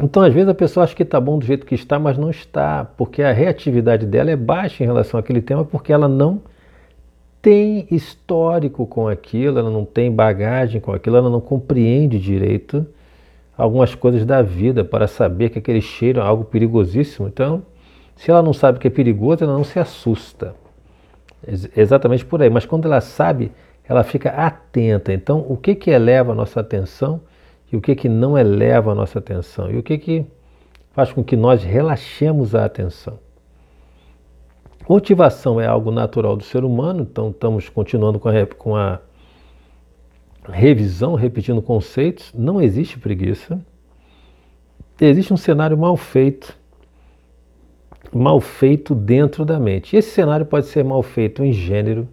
Então, 0.00 0.22
às 0.22 0.32
vezes, 0.32 0.48
a 0.48 0.54
pessoa 0.54 0.84
acha 0.84 0.94
que 0.94 1.02
está 1.02 1.20
bom 1.20 1.38
do 1.38 1.44
jeito 1.44 1.66
que 1.66 1.74
está, 1.74 1.98
mas 1.98 2.16
não 2.16 2.30
está, 2.30 2.84
porque 2.96 3.22
a 3.22 3.32
reatividade 3.32 4.06
dela 4.06 4.30
é 4.30 4.36
baixa 4.36 4.82
em 4.82 4.86
relação 4.86 5.18
àquele 5.18 5.40
tema, 5.40 5.64
porque 5.64 5.92
ela 5.92 6.08
não 6.08 6.42
tem 7.40 7.86
histórico 7.90 8.86
com 8.86 9.06
aquilo, 9.08 9.58
ela 9.58 9.70
não 9.70 9.84
tem 9.84 10.10
bagagem 10.10 10.80
com 10.80 10.92
aquilo, 10.92 11.16
ela 11.16 11.30
não 11.30 11.40
compreende 11.40 12.18
direito 12.18 12.86
algumas 13.56 13.94
coisas 13.94 14.24
da 14.24 14.42
vida 14.42 14.84
para 14.84 15.06
saber 15.06 15.50
que 15.50 15.58
aquele 15.58 15.80
cheiro 15.80 16.20
é 16.20 16.22
algo 16.22 16.44
perigosíssimo. 16.44 17.28
Então, 17.28 17.62
se 18.16 18.30
ela 18.30 18.42
não 18.42 18.52
sabe 18.52 18.78
que 18.78 18.88
é 18.88 18.90
perigoso, 18.90 19.44
ela 19.44 19.52
não 19.52 19.62
se 19.62 19.78
assusta. 19.78 20.54
Exatamente 21.76 22.24
por 22.24 22.42
aí. 22.42 22.50
Mas 22.50 22.66
quando 22.66 22.86
ela 22.86 23.00
sabe, 23.00 23.52
ela 23.88 24.02
fica 24.02 24.30
atenta. 24.30 25.12
Então, 25.12 25.44
o 25.48 25.56
que 25.56 25.74
que 25.74 25.90
eleva 25.90 26.32
a 26.32 26.34
nossa 26.34 26.60
atenção 26.60 27.20
e 27.70 27.76
o 27.76 27.80
que 27.80 27.94
que 27.94 28.08
não 28.08 28.36
eleva 28.36 28.92
a 28.92 28.94
nossa 28.94 29.18
atenção? 29.18 29.70
E 29.70 29.76
o 29.76 29.82
que 29.82 29.98
que 29.98 30.26
faz 30.92 31.12
com 31.12 31.22
que 31.22 31.36
nós 31.36 31.62
relaxemos 31.62 32.54
a 32.54 32.64
atenção? 32.64 33.18
Motivação 34.88 35.60
é 35.60 35.66
algo 35.66 35.90
natural 35.90 36.36
do 36.36 36.44
ser 36.44 36.62
humano, 36.62 37.06
então 37.10 37.30
estamos 37.30 37.68
continuando 37.70 38.18
com 38.20 38.28
a, 38.28 38.46
com 38.58 38.76
a 38.76 39.00
revisão, 40.46 41.14
repetindo 41.14 41.62
conceitos. 41.62 42.32
Não 42.34 42.60
existe 42.60 42.98
preguiça. 42.98 43.58
Existe 45.00 45.32
um 45.32 45.36
cenário 45.36 45.76
mal 45.76 45.96
feito, 45.96 46.56
mal 48.12 48.40
feito 48.40 48.94
dentro 48.94 49.44
da 49.44 49.58
mente. 49.58 49.96
Esse 49.96 50.10
cenário 50.10 50.44
pode 50.46 50.66
ser 50.66 50.84
mal 50.84 51.02
feito 51.02 51.42
em 51.42 51.52
gênero, 51.52 52.06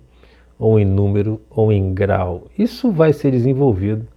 ou 0.62 0.80
em 0.80 0.86
número, 0.86 1.42
ou 1.50 1.72
em 1.72 1.92
grau. 1.92 2.44
Isso 2.56 2.92
vai 2.92 3.12
ser 3.12 3.32
desenvolvido 3.32 4.08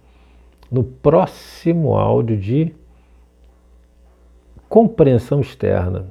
no 0.71 0.83
próximo 0.83 1.95
áudio 1.95 2.37
de 2.37 2.75
compreensão 4.69 5.41
externa. 5.41 6.05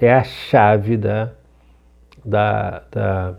É 0.00 0.14
a 0.14 0.22
chave 0.22 0.96
da 0.96 1.32
da, 2.24 2.82
da, 2.90 3.34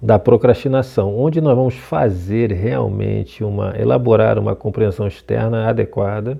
da 0.00 0.18
procrastinação, 0.18 1.18
onde 1.18 1.40
nós 1.40 1.56
vamos 1.56 1.74
fazer 1.74 2.52
realmente 2.52 3.42
uma, 3.42 3.74
elaborar 3.76 4.38
uma 4.38 4.54
compreensão 4.54 5.06
externa 5.06 5.66
adequada 5.68 6.38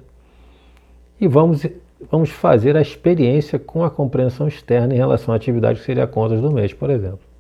e 1.21 1.27
vamos, 1.27 1.67
vamos 2.11 2.31
fazer 2.31 2.77
a 2.77 2.83
experiência 2.83 3.59
com 3.59 3.83
a 3.83 3.91
compreensão 3.91 4.47
externa 4.47 4.95
em 4.95 4.99
relação 4.99 5.33
à 5.33 5.37
atividade 5.37 5.81
que 5.81 5.87
seria 5.87 6.07
contas 6.07 6.41
do 6.41 6.53
mês, 6.53 6.73
por 6.73 6.91
exemplo. 6.91 7.34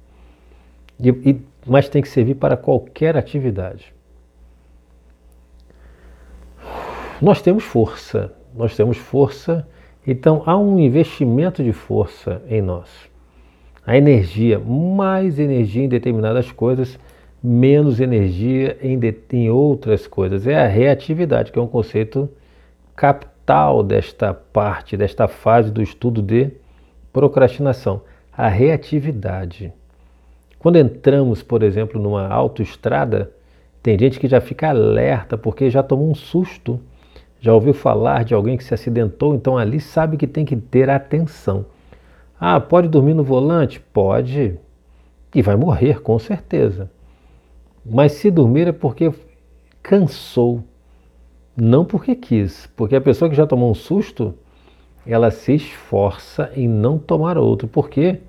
E, 0.98 1.08
e, 1.08 1.42
mas 1.66 1.88
tem 1.88 2.02
que 2.02 2.08
servir 2.08 2.34
para 2.34 2.56
qualquer 2.56 3.16
atividade. 3.16 3.92
Nós 7.20 7.40
temos 7.40 7.64
força, 7.64 8.32
nós 8.54 8.76
temos 8.76 8.96
força 8.96 9.66
então 10.06 10.42
há 10.44 10.56
um 10.56 10.78
investimento 10.78 11.62
de 11.62 11.72
força 11.72 12.42
em 12.48 12.60
nós. 12.60 12.88
A 13.86 13.96
energia, 13.96 14.58
mais 14.58 15.38
energia 15.38 15.84
em 15.84 15.88
determinadas 15.88 16.52
coisas, 16.52 16.98
menos 17.42 18.00
energia 18.00 18.76
em, 18.82 18.98
de, 18.98 19.14
em 19.32 19.50
outras 19.50 20.06
coisas. 20.06 20.46
É 20.46 20.62
a 20.62 20.66
reatividade, 20.66 21.52
que 21.52 21.58
é 21.58 21.62
um 21.62 21.66
conceito 21.66 22.28
capital 22.94 23.82
desta 23.82 24.32
parte, 24.32 24.96
desta 24.96 25.26
fase 25.26 25.70
do 25.70 25.82
estudo 25.82 26.22
de 26.22 26.50
procrastinação. 27.12 28.02
A 28.36 28.48
reatividade. 28.48 29.72
Quando 30.64 30.76
entramos, 30.76 31.44
por 31.44 31.62
exemplo, 31.62 32.00
numa 32.00 32.26
autoestrada, 32.26 33.30
tem 33.82 33.98
gente 33.98 34.18
que 34.18 34.26
já 34.26 34.40
fica 34.40 34.70
alerta 34.70 35.36
porque 35.36 35.68
já 35.68 35.82
tomou 35.82 36.10
um 36.10 36.14
susto 36.14 36.80
já 37.38 37.52
ouviu 37.52 37.74
falar 37.74 38.24
de 38.24 38.32
alguém 38.32 38.56
que 38.56 38.64
se 38.64 38.72
acidentou? 38.72 39.34
Então 39.34 39.58
ali 39.58 39.78
sabe 39.78 40.16
que 40.16 40.26
tem 40.26 40.46
que 40.46 40.56
ter 40.56 40.88
atenção. 40.88 41.66
Ah, 42.40 42.58
pode 42.58 42.88
dormir 42.88 43.12
no 43.12 43.22
volante? 43.22 43.78
Pode. 43.78 44.58
E 45.34 45.42
vai 45.42 45.54
morrer, 45.54 46.00
com 46.00 46.18
certeza. 46.18 46.90
Mas 47.84 48.12
se 48.12 48.30
dormir 48.30 48.68
é 48.68 48.72
porque 48.72 49.12
cansou, 49.82 50.64
não 51.54 51.84
porque 51.84 52.16
quis. 52.16 52.66
Porque 52.74 52.96
a 52.96 53.00
pessoa 53.02 53.28
que 53.28 53.36
já 53.36 53.46
tomou 53.46 53.70
um 53.70 53.74
susto, 53.74 54.32
ela 55.06 55.30
se 55.30 55.54
esforça 55.56 56.50
em 56.56 56.66
não 56.66 56.96
tomar 56.96 57.36
outro. 57.36 57.68
Porque 57.68 58.20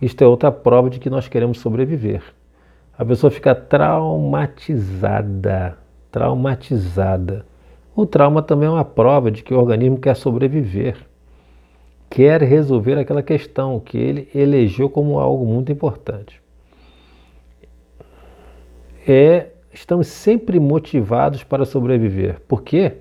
isto 0.00 0.22
é 0.22 0.26
outra 0.26 0.52
prova 0.52 0.90
de 0.90 0.98
que 0.98 1.10
nós 1.10 1.28
queremos 1.28 1.58
sobreviver. 1.58 2.22
A 2.96 3.04
pessoa 3.04 3.30
fica 3.30 3.54
traumatizada, 3.54 5.76
traumatizada 6.10 7.44
o 7.96 8.04
trauma 8.04 8.42
também 8.42 8.66
é 8.66 8.72
uma 8.72 8.84
prova 8.84 9.30
de 9.30 9.42
que 9.42 9.54
o 9.54 9.58
organismo 9.58 9.98
quer 9.98 10.16
sobreviver, 10.16 10.96
quer 12.10 12.42
resolver 12.42 12.98
aquela 12.98 13.22
questão 13.22 13.78
que 13.78 13.96
ele 13.96 14.28
elegeu 14.34 14.90
como 14.90 15.20
algo 15.20 15.46
muito 15.46 15.70
importante. 15.70 16.42
É, 19.06 19.50
estamos 19.72 20.08
sempre 20.08 20.58
motivados 20.58 21.44
para 21.44 21.64
sobreviver, 21.64 22.40
porque 22.48 22.94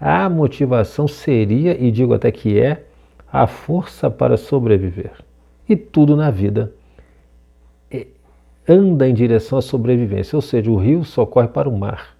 a 0.00 0.28
motivação 0.28 1.08
seria, 1.08 1.76
e 1.82 1.90
digo 1.90 2.14
até 2.14 2.30
que 2.30 2.58
é, 2.58 2.84
a 3.32 3.48
força 3.48 4.08
para 4.08 4.36
sobreviver. 4.36 5.12
E 5.70 5.76
tudo 5.76 6.16
na 6.16 6.32
vida 6.32 6.72
é, 7.88 8.08
anda 8.68 9.08
em 9.08 9.14
direção 9.14 9.56
à 9.56 9.62
sobrevivência, 9.62 10.36
ou 10.36 10.42
seja, 10.42 10.68
o 10.68 10.74
rio 10.74 11.04
só 11.04 11.24
corre 11.24 11.46
para 11.46 11.68
o 11.68 11.78
mar. 11.78 12.16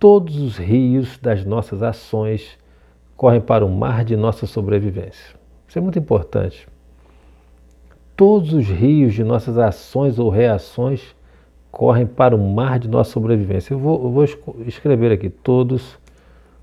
Todos 0.00 0.36
os 0.36 0.56
rios 0.56 1.16
das 1.16 1.44
nossas 1.44 1.80
ações 1.80 2.58
correm 3.16 3.40
para 3.40 3.64
o 3.64 3.70
mar 3.70 4.04
de 4.04 4.16
nossa 4.16 4.48
sobrevivência. 4.48 5.36
Isso 5.68 5.78
é 5.78 5.80
muito 5.80 5.96
importante. 5.96 6.66
Todos 8.16 8.52
os 8.52 8.66
rios 8.66 9.14
de 9.14 9.22
nossas 9.22 9.58
ações 9.58 10.18
ou 10.18 10.28
reações 10.28 11.14
correm 11.70 12.04
para 12.04 12.34
o 12.34 12.52
mar 12.52 12.80
de 12.80 12.88
nossa 12.88 13.12
sobrevivência. 13.12 13.74
Eu 13.74 13.78
vou, 13.78 14.02
eu 14.02 14.10
vou 14.10 14.24
escrever 14.66 15.12
aqui: 15.12 15.30
todos 15.30 15.96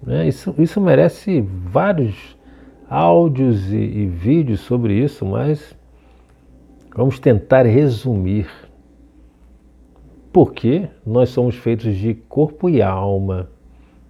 Né? 0.02 0.26
Isso, 0.26 0.52
isso 0.58 0.80
merece 0.80 1.40
vários 1.40 2.36
áudios 2.88 3.72
e, 3.72 3.76
e 3.76 4.06
vídeos 4.06 4.58
sobre 4.60 4.94
isso, 4.94 5.24
mas 5.24 5.76
vamos 6.94 7.18
tentar 7.20 7.62
resumir. 7.62 8.48
Porque 10.32 10.88
nós 11.06 11.28
somos 11.30 11.54
feitos 11.56 11.96
de 11.96 12.14
corpo 12.14 12.68
e 12.68 12.82
alma 12.82 13.48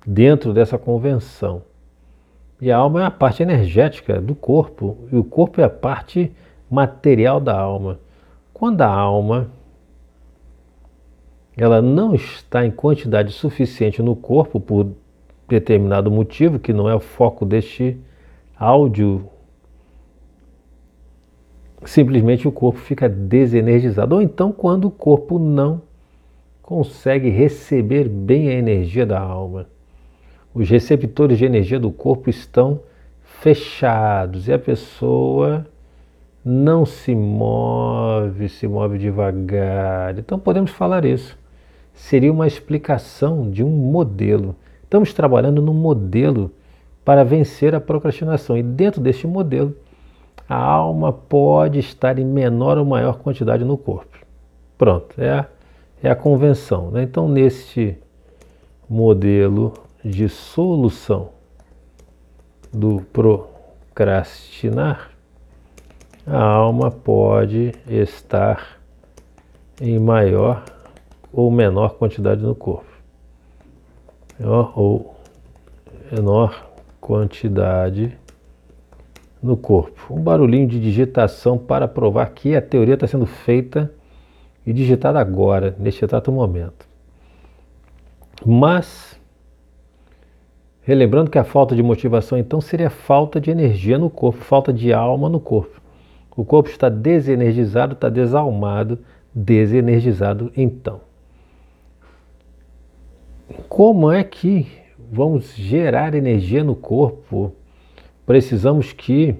dentro 0.07 0.55
dessa 0.55 0.78
convenção. 0.78 1.62
E 2.61 2.71
a 2.71 2.77
alma 2.77 3.03
é 3.03 3.07
a 3.07 3.11
parte 3.11 3.43
energética 3.43 4.21
do 4.21 4.35
corpo, 4.35 4.99
e 5.11 5.17
o 5.17 5.25
corpo 5.25 5.61
é 5.61 5.65
a 5.65 5.71
parte 5.71 6.31
material 6.71 7.41
da 7.41 7.59
alma. 7.59 7.99
Quando 8.53 8.83
a 8.83 8.89
alma 8.89 9.51
ela 11.57 11.83
não 11.83 12.15
está 12.15 12.65
em 12.65 12.71
quantidade 12.71 13.33
suficiente 13.33 14.03
no 14.03 14.15
corpo 14.15 14.61
por 14.61 14.93
determinado 15.49 16.11
motivo, 16.11 16.59
que 16.59 16.73
não 16.73 16.89
é 16.89 16.95
o 16.95 17.01
foco 17.01 17.45
deste 17.45 17.99
áudio, 18.57 19.29
simplesmente 21.85 22.47
o 22.47 22.53
corpo 22.53 22.79
fica 22.79 23.09
desenergizado. 23.09 24.15
Ou 24.15 24.23
então, 24.23 24.53
quando 24.53 24.87
o 24.87 24.91
corpo 24.91 25.39
não 25.39 25.83
consegue 26.63 27.29
receber 27.31 28.09
bem 28.09 28.49
a 28.49 28.53
energia 28.53 29.05
da 29.05 29.19
alma. 29.19 29.67
Os 30.53 30.68
receptores 30.68 31.38
de 31.38 31.44
energia 31.44 31.78
do 31.78 31.90
corpo 31.90 32.28
estão 32.28 32.80
fechados 33.22 34.48
e 34.48 34.53
a 34.53 34.59
pessoa 34.59 35.64
não 36.44 36.84
se 36.84 37.14
move, 37.14 38.48
se 38.48 38.66
move 38.66 38.98
devagar. 38.98 40.18
Então 40.18 40.38
podemos 40.38 40.70
falar 40.70 41.05
isso. 41.05 41.38
Seria 41.94 42.32
uma 42.32 42.46
explicação 42.46 43.51
de 43.51 43.62
um 43.62 43.68
modelo. 43.68 44.57
Estamos 44.82 45.12
trabalhando 45.12 45.62
num 45.62 45.74
modelo 45.74 46.51
para 47.05 47.24
vencer 47.24 47.74
a 47.74 47.80
procrastinação. 47.80 48.57
E 48.57 48.62
dentro 48.62 49.01
deste 49.01 49.26
modelo, 49.26 49.76
a 50.48 50.57
alma 50.57 51.12
pode 51.12 51.78
estar 51.78 52.18
em 52.18 52.24
menor 52.24 52.78
ou 52.78 52.84
maior 52.84 53.18
quantidade 53.18 53.64
no 53.64 53.76
corpo. 53.76 54.18
Pronto, 54.76 55.14
é 55.20 55.30
a, 55.30 55.46
é 56.03 56.11
a 56.11 56.16
convenção. 56.16 56.90
Né? 56.90 57.03
Então, 57.03 57.28
neste 57.28 57.96
modelo 58.88 59.74
de 60.05 60.28
solução 60.28 61.30
do 62.72 63.01
procrastinar, 63.12 65.11
a 66.26 66.42
alma 66.42 66.90
pode 66.90 67.72
estar 67.88 68.80
em 69.80 69.98
maior 69.98 70.64
ou 71.32 71.51
menor 71.51 71.94
quantidade 71.94 72.42
no 72.42 72.55
corpo. 72.55 72.90
Menor 74.38 74.78
ou 74.78 75.16
menor 76.11 76.70
quantidade 77.01 78.16
no 79.42 79.57
corpo. 79.57 80.14
Um 80.14 80.20
barulhinho 80.20 80.68
de 80.68 80.80
digitação 80.80 81.57
para 81.57 81.88
provar 81.88 82.26
que 82.30 82.55
a 82.55 82.62
teoria 82.62 82.94
está 82.94 83.07
sendo 83.07 83.26
feita 83.26 83.92
e 84.66 84.72
digitada 84.72 85.18
agora, 85.18 85.74
neste 85.78 86.05
exato 86.05 86.30
momento. 86.30 86.86
Mas, 88.44 89.20
relembrando 90.91 91.30
que 91.30 91.38
a 91.38 91.45
falta 91.45 91.76
de 91.76 91.84
motivação 91.84 92.36
então 92.36 92.61
seria 92.61 92.91
falta 92.91 93.41
de 93.41 93.49
energia 93.49 93.97
no 93.97 94.11
corpo, 94.11 94.41
falta 94.41 94.72
de 94.72 94.93
alma 94.93 95.28
no 95.28 95.38
corpo. 95.38 95.80
O 96.36 96.45
corpo 96.45 96.68
está 96.68 96.88
desenergizado, 96.88 97.93
está 97.93 98.09
desalmado, 98.09 98.99
desenergizado 99.32 100.51
então. 100.57 101.01
Como 103.68 104.11
é 104.11 104.24
que 104.24 104.66
vamos 105.12 105.55
gerar 105.55 106.12
energia 106.16 106.64
no 106.64 106.74
corpo? 106.74 107.53
Precisamos 108.26 108.93
que 108.93 109.36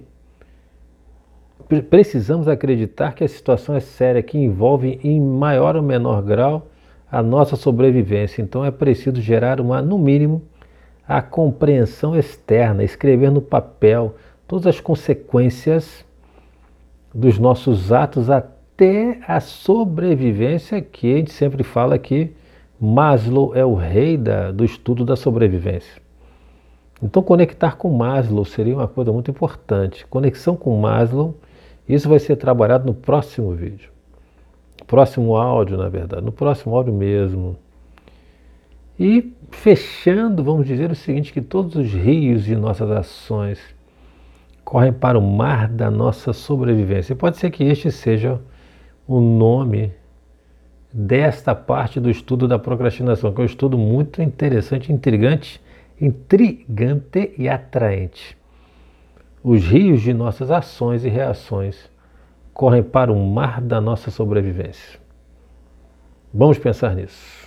precisamos 1.89 2.47
acreditar 2.47 3.13
que 3.13 3.25
a 3.25 3.29
situação 3.29 3.75
é 3.75 3.81
séria, 3.81 4.23
que 4.23 4.39
envolve 4.39 5.01
em 5.03 5.21
maior 5.21 5.75
ou 5.75 5.83
menor 5.83 6.23
grau 6.23 6.69
a 7.11 7.21
nossa 7.21 7.57
sobrevivência. 7.57 8.41
Então 8.41 8.65
é 8.65 8.71
preciso 8.71 9.21
gerar 9.21 9.61
uma, 9.61 9.83
no 9.83 9.99
mínimo, 9.99 10.43
a 11.11 11.21
compreensão 11.21 12.17
externa, 12.17 12.85
escrever 12.85 13.33
no 13.33 13.43
papel 13.43 14.15
todas 14.47 14.69
as 14.69 14.81
consequências 14.81 16.05
dos 17.13 17.37
nossos 17.37 17.91
atos 17.91 18.31
até 18.31 19.19
a 19.27 19.41
sobrevivência, 19.41 20.81
que 20.81 21.13
a 21.13 21.17
gente 21.17 21.33
sempre 21.33 21.65
fala 21.65 21.99
que 21.99 22.31
Maslow 22.81 23.57
é 23.57 23.65
o 23.65 23.75
rei 23.75 24.17
da, 24.17 24.53
do 24.53 24.65
estudo 24.65 25.05
da 25.05 25.17
sobrevivência. 25.17 26.01
Então, 27.03 27.25
conectar 27.25 27.77
com 27.77 27.91
Maslow 27.91 28.45
seria 28.45 28.77
uma 28.77 28.87
coisa 28.87 29.13
muito 29.13 29.33
importante. 29.33 30.07
Conexão 30.07 30.55
com 30.55 30.77
Maslow, 30.77 31.35
isso 31.89 32.09
vai 32.09 32.21
ser 32.21 32.37
trabalhado 32.37 32.87
no 32.87 32.95
próximo 32.95 33.51
vídeo. 33.51 33.91
Próximo 34.87 35.37
áudio, 35.37 35.77
na 35.77 35.89
verdade, 35.89 36.25
no 36.25 36.31
próximo 36.31 36.77
áudio 36.77 36.95
mesmo. 36.95 37.57
E 39.01 39.33
fechando, 39.51 40.45
vamos 40.45 40.67
dizer 40.67 40.91
o 40.91 40.95
seguinte: 40.95 41.33
que 41.33 41.41
todos 41.41 41.75
os 41.75 41.91
rios 41.91 42.45
de 42.45 42.55
nossas 42.55 42.91
ações 42.91 43.59
correm 44.63 44.93
para 44.93 45.19
o 45.19 45.23
mar 45.23 45.69
da 45.69 45.91
nossa 45.91 46.35
sobrevivência. 46.35 47.17
Pode 47.17 47.39
ser 47.39 47.51
que 47.51 47.65
este 47.65 47.91
seja 47.91 48.39
o 49.09 49.19
nome 49.19 49.91
desta 50.93 51.55
parte 51.55 51.99
do 51.99 52.11
estudo 52.11 52.47
da 52.47 52.59
procrastinação, 52.59 53.33
que 53.33 53.41
é 53.41 53.43
um 53.43 53.47
estudo 53.47 53.79
muito 53.79 54.21
interessante, 54.21 54.93
intrigante, 54.93 55.63
intrigante 55.99 57.33
e 57.39 57.49
atraente. 57.49 58.37
Os 59.43 59.65
rios 59.65 60.03
de 60.03 60.13
nossas 60.13 60.51
ações 60.51 61.07
e 61.07 61.09
reações 61.09 61.91
correm 62.53 62.83
para 62.83 63.11
o 63.11 63.19
mar 63.19 63.63
da 63.63 63.81
nossa 63.81 64.11
sobrevivência. 64.11 65.01
Vamos 66.35 66.59
pensar 66.59 66.95
nisso. 66.95 67.40